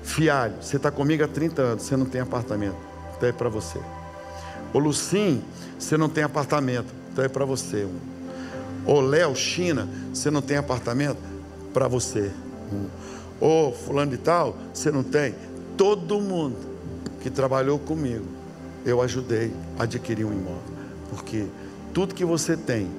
[0.04, 2.78] Fialho, você está comigo há 30 anos, você não tem apartamento,
[3.16, 3.80] então é para você.
[4.74, 5.42] Ô Lucim,
[5.80, 7.88] você não tem apartamento, então é para você.
[8.86, 11.18] Ô Léo, China, você não tem apartamento,
[11.76, 12.32] para você.
[13.42, 15.36] Ô fulano de tal, você não tem.
[15.76, 16.56] Todo mundo
[17.22, 18.26] que trabalhou comigo,
[18.86, 20.62] eu ajudei a adquirir um imóvel.
[21.10, 21.48] Porque
[21.94, 22.90] tudo que você tem,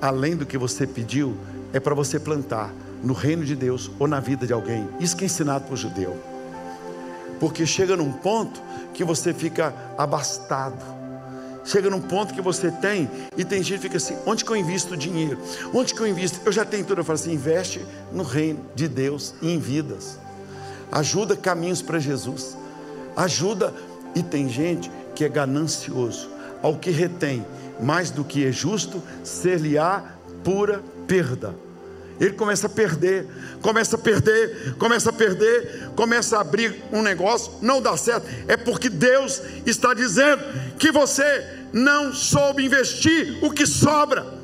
[0.00, 1.36] além do que você pediu,
[1.72, 2.72] é para você plantar
[3.02, 4.88] no reino de Deus ou na vida de alguém.
[5.00, 6.16] Isso que é ensinado para o judeu.
[7.38, 8.60] Porque chega num ponto
[8.94, 10.96] que você fica abastado.
[11.64, 14.56] Chega num ponto que você tem, e tem gente que fica assim: onde que eu
[14.56, 15.38] invisto o dinheiro?
[15.74, 16.40] Onde que eu invisto?
[16.44, 17.00] Eu já tenho tudo.
[17.00, 20.18] Eu falo assim: investe no reino de Deus e em vidas.
[20.92, 22.56] Ajuda caminhos para Jesus.
[23.16, 23.74] Ajuda.
[24.14, 26.30] E tem gente que é ganancioso.
[26.62, 27.44] Ao que retém
[27.80, 30.02] mais do que é justo, ser-lhe-á
[30.42, 31.54] pura perda.
[32.18, 33.26] Ele começa a perder,
[33.60, 38.26] começa a perder, começa a perder, começa a abrir um negócio, não dá certo.
[38.48, 40.42] É porque Deus está dizendo
[40.78, 44.34] que você não soube investir o que sobra.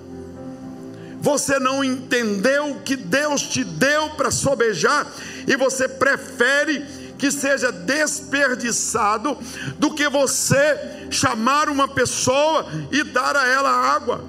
[1.20, 5.06] Você não entendeu o que Deus te deu para sobejar
[5.46, 6.84] e você prefere
[7.22, 9.38] que seja desperdiçado
[9.78, 14.24] do que você chamar uma pessoa e dar a ela água.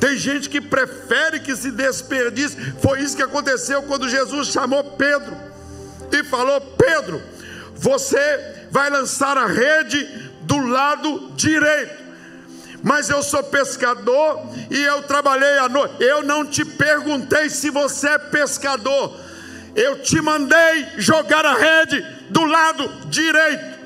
[0.00, 2.56] Tem gente que prefere que se desperdice.
[2.82, 5.36] Foi isso que aconteceu quando Jesus chamou Pedro
[6.10, 7.22] e falou: Pedro,
[7.76, 12.04] você vai lançar a rede do lado direito.
[12.82, 16.02] Mas eu sou pescador e eu trabalhei à noite.
[16.02, 19.25] Eu não te perguntei se você é pescador.
[19.76, 23.76] Eu te mandei jogar a rede do lado direito.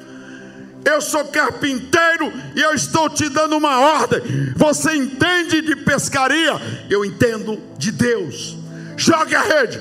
[0.84, 4.20] Eu sou carpinteiro e eu estou te dando uma ordem.
[4.56, 6.52] Você entende de pescaria?
[6.88, 8.56] Eu entendo de Deus.
[8.96, 9.80] Jogue a rede.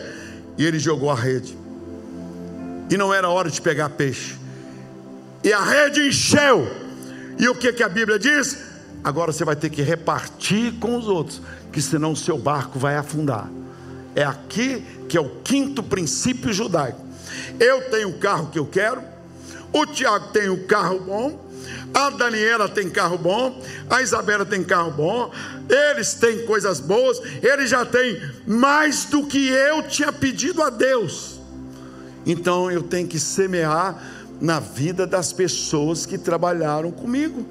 [0.57, 1.57] E ele jogou a rede.
[2.89, 4.35] e não era hora de pegar peixe.
[5.43, 6.67] E a rede encheu.
[7.37, 8.57] E o que, que a Bíblia diz?
[9.03, 11.41] Agora você vai ter que repartir com os outros,
[11.71, 13.47] que senão o seu barco vai afundar.
[14.15, 17.05] É aqui que é o quinto princípio judaico.
[17.59, 19.01] Eu tenho o carro que eu quero,
[19.71, 21.49] o Tiago tem o carro bom,
[21.93, 25.31] a Daniela tem carro bom, a Isabela tem carro bom,
[25.69, 31.39] eles têm coisas boas, eles já têm mais do que eu tinha pedido a Deus.
[32.25, 34.01] Então eu tenho que semear
[34.39, 37.45] na vida das pessoas que trabalharam comigo,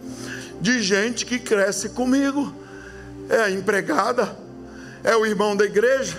[0.61, 2.55] de gente que cresce comigo,
[3.29, 4.37] é a empregada,
[5.05, 6.17] é o irmão da igreja,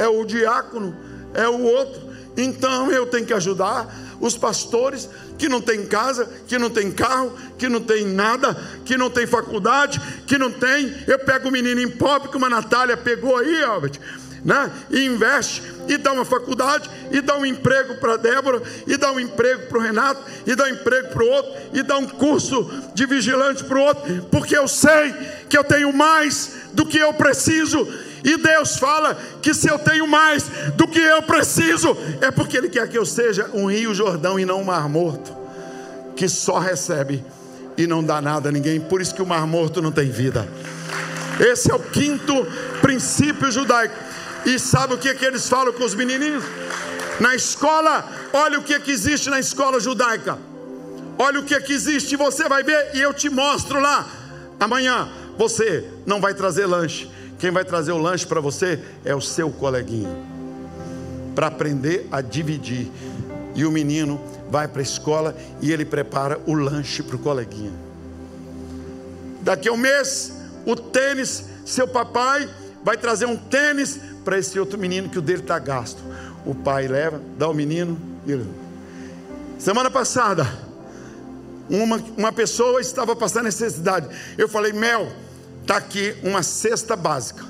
[0.00, 0.96] é o diácono,
[1.34, 2.00] é o outro.
[2.36, 7.32] Então eu tenho que ajudar os pastores que não tem casa, que não tem carro,
[7.58, 10.94] que não tem nada, que não tem faculdade, que não tem.
[11.06, 13.98] Eu pego o menino em pobre, como a Natália pegou aí, Albert,
[14.44, 14.70] né?
[14.90, 19.20] E investe, e dá uma faculdade, e dá um emprego para Débora, e dá um
[19.20, 22.70] emprego para o Renato, e dá um emprego para o outro, e dá um curso
[22.94, 25.14] de vigilante para o outro, porque eu sei
[25.48, 27.86] que eu tenho mais do que eu preciso
[28.22, 32.68] e Deus fala que se eu tenho mais do que eu preciso, é porque Ele
[32.68, 35.34] quer que eu seja um rio Jordão e não um mar morto,
[36.14, 37.24] que só recebe
[37.76, 38.78] e não dá nada a ninguém.
[38.78, 40.46] Por isso que o mar morto não tem vida.
[41.38, 42.46] Esse é o quinto
[42.82, 43.94] princípio judaico.
[44.46, 46.44] E sabe o que, que eles falam com os menininhos?
[47.20, 50.38] Na escola, olha o que, que existe na escola judaica.
[51.18, 54.06] Olha o que, que existe, você vai ver e eu te mostro lá.
[54.58, 57.10] Amanhã você não vai trazer lanche
[57.40, 60.14] quem vai trazer o lanche para você é o seu coleguinha.
[61.34, 62.90] Para aprender a dividir.
[63.54, 64.20] E o menino
[64.50, 67.72] vai para a escola e ele prepara o lanche para o coleguinha.
[69.40, 70.34] Daqui a um mês,
[70.66, 72.46] o tênis, seu papai
[72.84, 76.02] vai trazer um tênis para esse outro menino que o dele está gasto.
[76.44, 78.46] O pai leva, dá o menino e ele...
[79.58, 80.46] Semana passada,
[81.68, 84.08] uma, uma pessoa estava passando necessidade.
[84.36, 85.12] Eu falei, Mel,
[85.62, 87.44] está aqui uma cesta básica.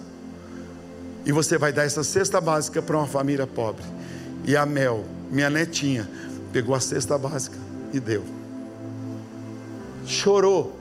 [1.24, 3.84] E você vai dar essa cesta básica para uma família pobre.
[4.44, 6.08] E a Mel, minha netinha,
[6.52, 7.56] pegou a cesta básica
[7.92, 8.24] e deu.
[10.06, 10.76] Chorou.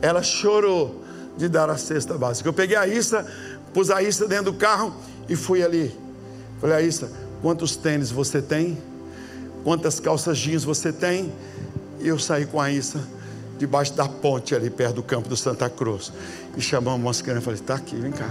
[0.00, 1.02] Ela chorou
[1.36, 2.48] de dar a cesta básica.
[2.48, 3.26] Eu peguei a Issa,
[3.72, 4.94] pus a Issa dentro do carro
[5.28, 5.96] e fui ali.
[6.60, 7.10] Falei, a Issa,
[7.40, 8.78] quantos tênis você tem?
[9.64, 11.32] Quantas calças jeans você tem?
[12.00, 13.00] E eu saí com a Issa
[13.58, 16.12] debaixo da ponte ali perto do campo do Santa Cruz.
[16.56, 18.28] E chamamos umas crianças e falei: está aqui, vem cá.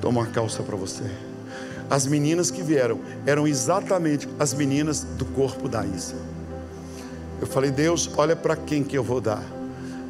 [0.00, 1.04] Toma uma calça para você.
[1.88, 6.16] As meninas que vieram eram exatamente as meninas do corpo da Isa.
[7.40, 9.42] Eu falei: Deus, olha para quem que eu vou dar.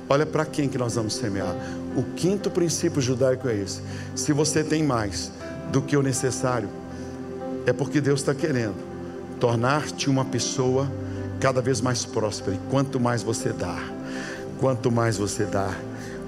[0.09, 1.55] Olha para quem que nós vamos semear.
[1.97, 3.80] O quinto princípio judaico é esse:
[4.14, 5.32] se você tem mais
[5.72, 6.68] do que o necessário,
[7.64, 8.76] é porque Deus está querendo
[9.40, 10.90] tornar-te uma pessoa
[11.40, 12.57] cada vez mais próspera.
[12.57, 13.78] E quanto mais você dá,
[14.59, 15.70] Quanto mais você dá,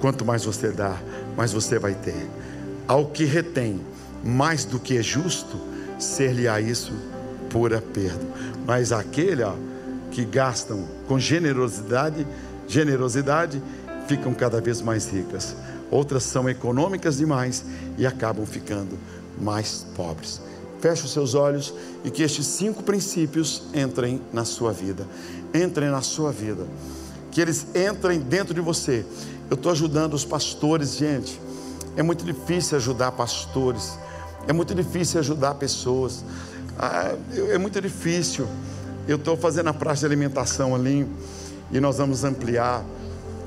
[0.00, 0.96] quanto mais você dá,
[1.36, 2.28] mais você vai ter.
[2.86, 3.80] Ao que retém
[4.22, 5.58] mais do que é justo,
[5.98, 6.92] ser-lhe-á isso
[7.48, 8.20] pura perda.
[8.66, 9.54] Mas aquele ó,
[10.10, 12.26] que gastam com generosidade,
[12.66, 13.62] generosidade,
[14.08, 15.54] ficam cada vez mais ricas.
[15.90, 17.64] Outras são econômicas demais
[17.96, 18.98] e acabam ficando
[19.40, 20.40] mais pobres.
[20.80, 21.72] Feche os seus olhos
[22.04, 25.06] e que estes cinco princípios entrem na sua vida.
[25.54, 26.66] Entrem na sua vida
[27.30, 29.04] que eles entrem dentro de você.
[29.50, 31.40] Eu estou ajudando os pastores, gente.
[31.96, 33.98] É muito difícil ajudar pastores,
[34.46, 36.24] é muito difícil ajudar pessoas,
[36.78, 37.14] ah,
[37.50, 38.46] é muito difícil.
[39.06, 41.06] Eu estou fazendo a praça de alimentação ali
[41.70, 42.84] e nós vamos ampliar.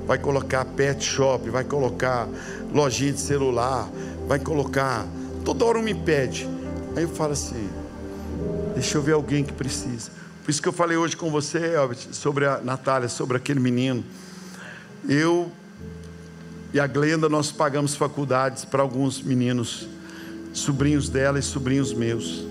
[0.05, 2.27] Vai colocar pet shop, vai colocar
[2.73, 3.89] lojinha de celular,
[4.27, 5.05] vai colocar.
[5.45, 6.47] Toda hora um me pede.
[6.95, 7.69] Aí eu falo assim:
[8.73, 10.11] deixa eu ver alguém que precisa.
[10.43, 14.03] Por isso que eu falei hoje com você, Albert, sobre a Natália, sobre aquele menino.
[15.07, 15.51] Eu
[16.73, 19.87] e a Glenda, nós pagamos faculdades para alguns meninos,
[20.53, 22.45] sobrinhos dela e sobrinhos meus.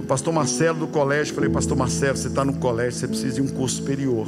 [0.00, 3.42] O pastor Marcelo do colégio, falei, pastor Marcelo, você está no colégio, você precisa de
[3.42, 4.26] um curso superior.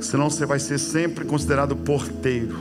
[0.00, 2.58] Senão você vai ser sempre considerado porteiro.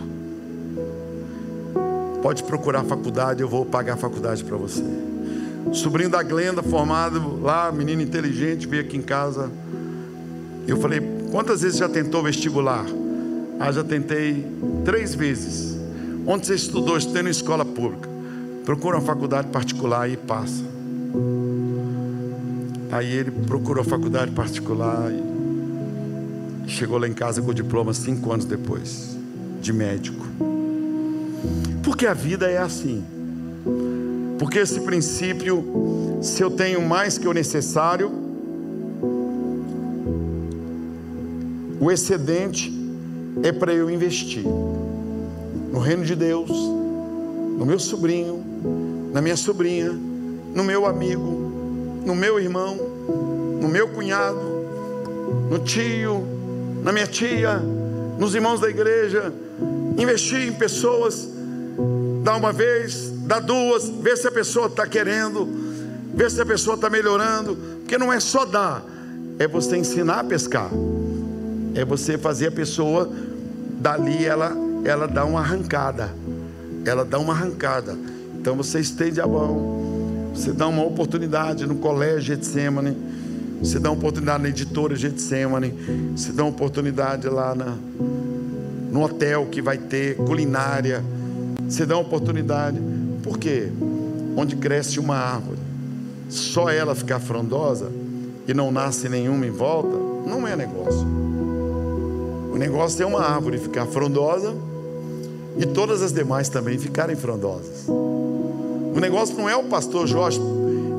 [2.22, 4.84] Pode procurar faculdade, eu vou pagar a faculdade para você
[5.74, 9.50] sobrinho da Glenda, formado lá, menino inteligente, veio aqui em casa.
[10.68, 12.86] Eu falei: quantas vezes já tentou vestibular?
[13.60, 14.46] Ah, já tentei
[14.86, 15.78] três vezes.
[16.26, 16.98] Onde você estudou?
[16.98, 18.10] Estudei na escola pública.
[18.66, 20.64] Procura uma faculdade particular e passa.
[22.92, 25.39] Aí ele procurou a faculdade particular e
[26.70, 29.18] Chegou lá em casa com o diploma cinco anos depois,
[29.60, 30.24] de médico.
[31.84, 33.04] Porque a vida é assim.
[34.38, 38.12] Porque esse princípio, se eu tenho mais que o necessário,
[41.82, 42.72] o excedente
[43.42, 44.44] é para eu investir
[45.74, 48.44] no reino de Deus, no meu sobrinho,
[49.12, 52.78] na minha sobrinha, no meu amigo, no meu irmão,
[53.60, 54.40] no meu cunhado,
[55.50, 56.39] no tio,
[56.84, 57.58] na minha tia,
[58.18, 59.34] nos irmãos da igreja,
[59.98, 61.28] investir em pessoas,
[62.24, 65.48] dá uma vez, dá duas, ver se a pessoa está querendo,
[66.14, 68.84] ver se a pessoa está melhorando, porque não é só dar,
[69.38, 70.70] é você ensinar a pescar,
[71.76, 73.10] é você fazer a pessoa
[73.80, 76.10] dali ela ela dá uma arrancada,
[76.86, 77.98] ela dá uma arrancada.
[78.40, 82.96] Então você estende a mão, você dá uma oportunidade no colégio Getsemane,
[83.62, 85.74] você dá uma oportunidade na editora Getsemane,
[86.16, 87.78] você dá uma oportunidade lá na,
[88.92, 91.04] no hotel que vai ter culinária,
[91.68, 92.80] você dá uma oportunidade.
[93.22, 93.70] Por quê?
[94.36, 95.60] Onde cresce uma árvore,
[96.30, 97.92] só ela ficar frondosa
[98.48, 99.96] e não nasce nenhuma em volta,
[100.26, 101.06] não é negócio.
[102.54, 104.54] O negócio é uma árvore ficar frondosa
[105.58, 107.88] e todas as demais também ficarem frondosas.
[107.88, 110.40] O negócio não é o pastor Jorge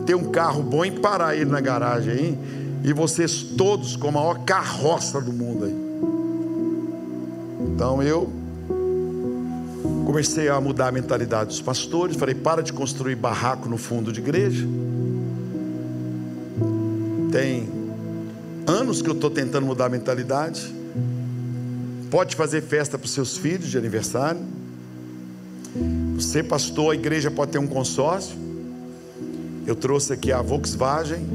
[0.07, 2.39] ter um carro bom e parar ele na garagem aí,
[2.85, 5.91] e vocês todos com a maior carroça do mundo aí.
[7.75, 8.31] Então eu
[10.07, 14.21] comecei a mudar a mentalidade dos pastores, falei: para de construir barraco no fundo de
[14.21, 14.67] igreja.
[17.31, 17.69] Tem
[18.67, 20.75] anos que eu estou tentando mudar a mentalidade.
[22.11, 24.41] Pode fazer festa para os seus filhos de aniversário.
[26.17, 28.50] Você, pastor, a igreja pode ter um consórcio.
[29.67, 31.27] Eu trouxe aqui a Volkswagen.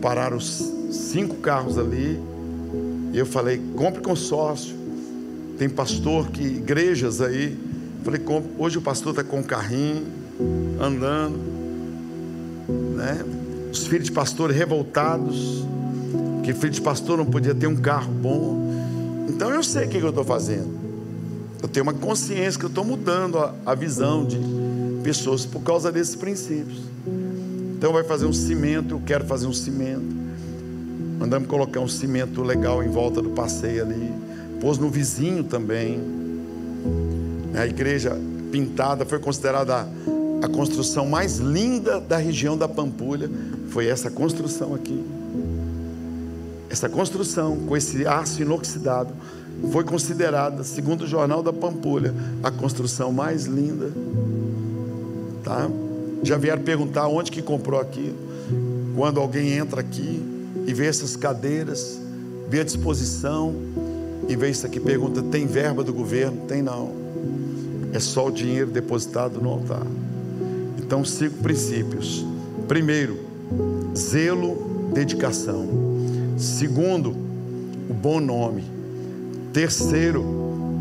[0.00, 2.20] Pararam os cinco carros ali.
[3.12, 4.74] E eu falei: compre consórcio.
[5.58, 7.58] Tem pastor que, igrejas aí.
[8.02, 8.50] Falei: compre.
[8.58, 10.06] Hoje o pastor está com um carrinho,
[10.80, 11.36] andando.
[12.96, 13.24] Né?
[13.72, 15.64] Os filhos de pastores revoltados.
[16.42, 18.74] Que filho de pastor não podia ter um carro bom.
[19.28, 20.84] Então eu sei o que eu estou fazendo.
[21.62, 24.38] Eu tenho uma consciência que eu estou mudando a, a visão de
[25.04, 26.80] pessoas por causa desses princípios.
[27.76, 30.24] Então vai fazer um cimento, eu quero fazer um cimento.
[31.18, 34.10] Mandamos colocar um cimento legal em volta do passeio ali.
[34.60, 36.00] Pôs no vizinho também.
[37.54, 38.18] A igreja
[38.50, 39.86] pintada foi considerada
[40.42, 43.30] a, construção mais linda da região da Pampulha.
[43.68, 45.04] Foi essa construção aqui.
[46.70, 49.14] Essa construção com esse aço inoxidável
[49.70, 53.92] foi considerada, segundo o Jornal da Pampulha, a construção mais linda.
[55.44, 55.70] Tá?
[56.22, 58.16] Já vieram perguntar onde que comprou aquilo.
[58.96, 60.22] Quando alguém entra aqui
[60.66, 62.00] e vê essas cadeiras,
[62.48, 63.54] vê a disposição
[64.26, 66.42] e vê isso aqui, pergunta: tem verba do governo?
[66.48, 66.92] Tem não.
[67.92, 69.86] É só o dinheiro depositado no altar.
[70.78, 72.24] Então, cinco princípios.
[72.66, 73.18] Primeiro,
[73.96, 75.68] zelo, dedicação.
[76.36, 77.10] Segundo,
[77.88, 78.64] o bom nome.
[79.52, 80.24] Terceiro,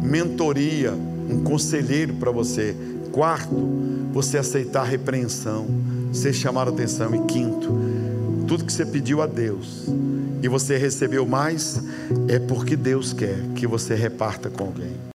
[0.01, 0.93] mentoria,
[1.29, 2.75] um conselheiro para você.
[3.13, 3.55] Quarto,
[4.11, 5.67] você aceitar a repreensão,
[6.11, 7.13] ser chamado a atenção.
[7.13, 7.71] E quinto,
[8.47, 9.85] tudo que você pediu a Deus
[10.41, 11.79] e você recebeu mais,
[12.27, 15.03] é porque Deus quer que você reparta com alguém.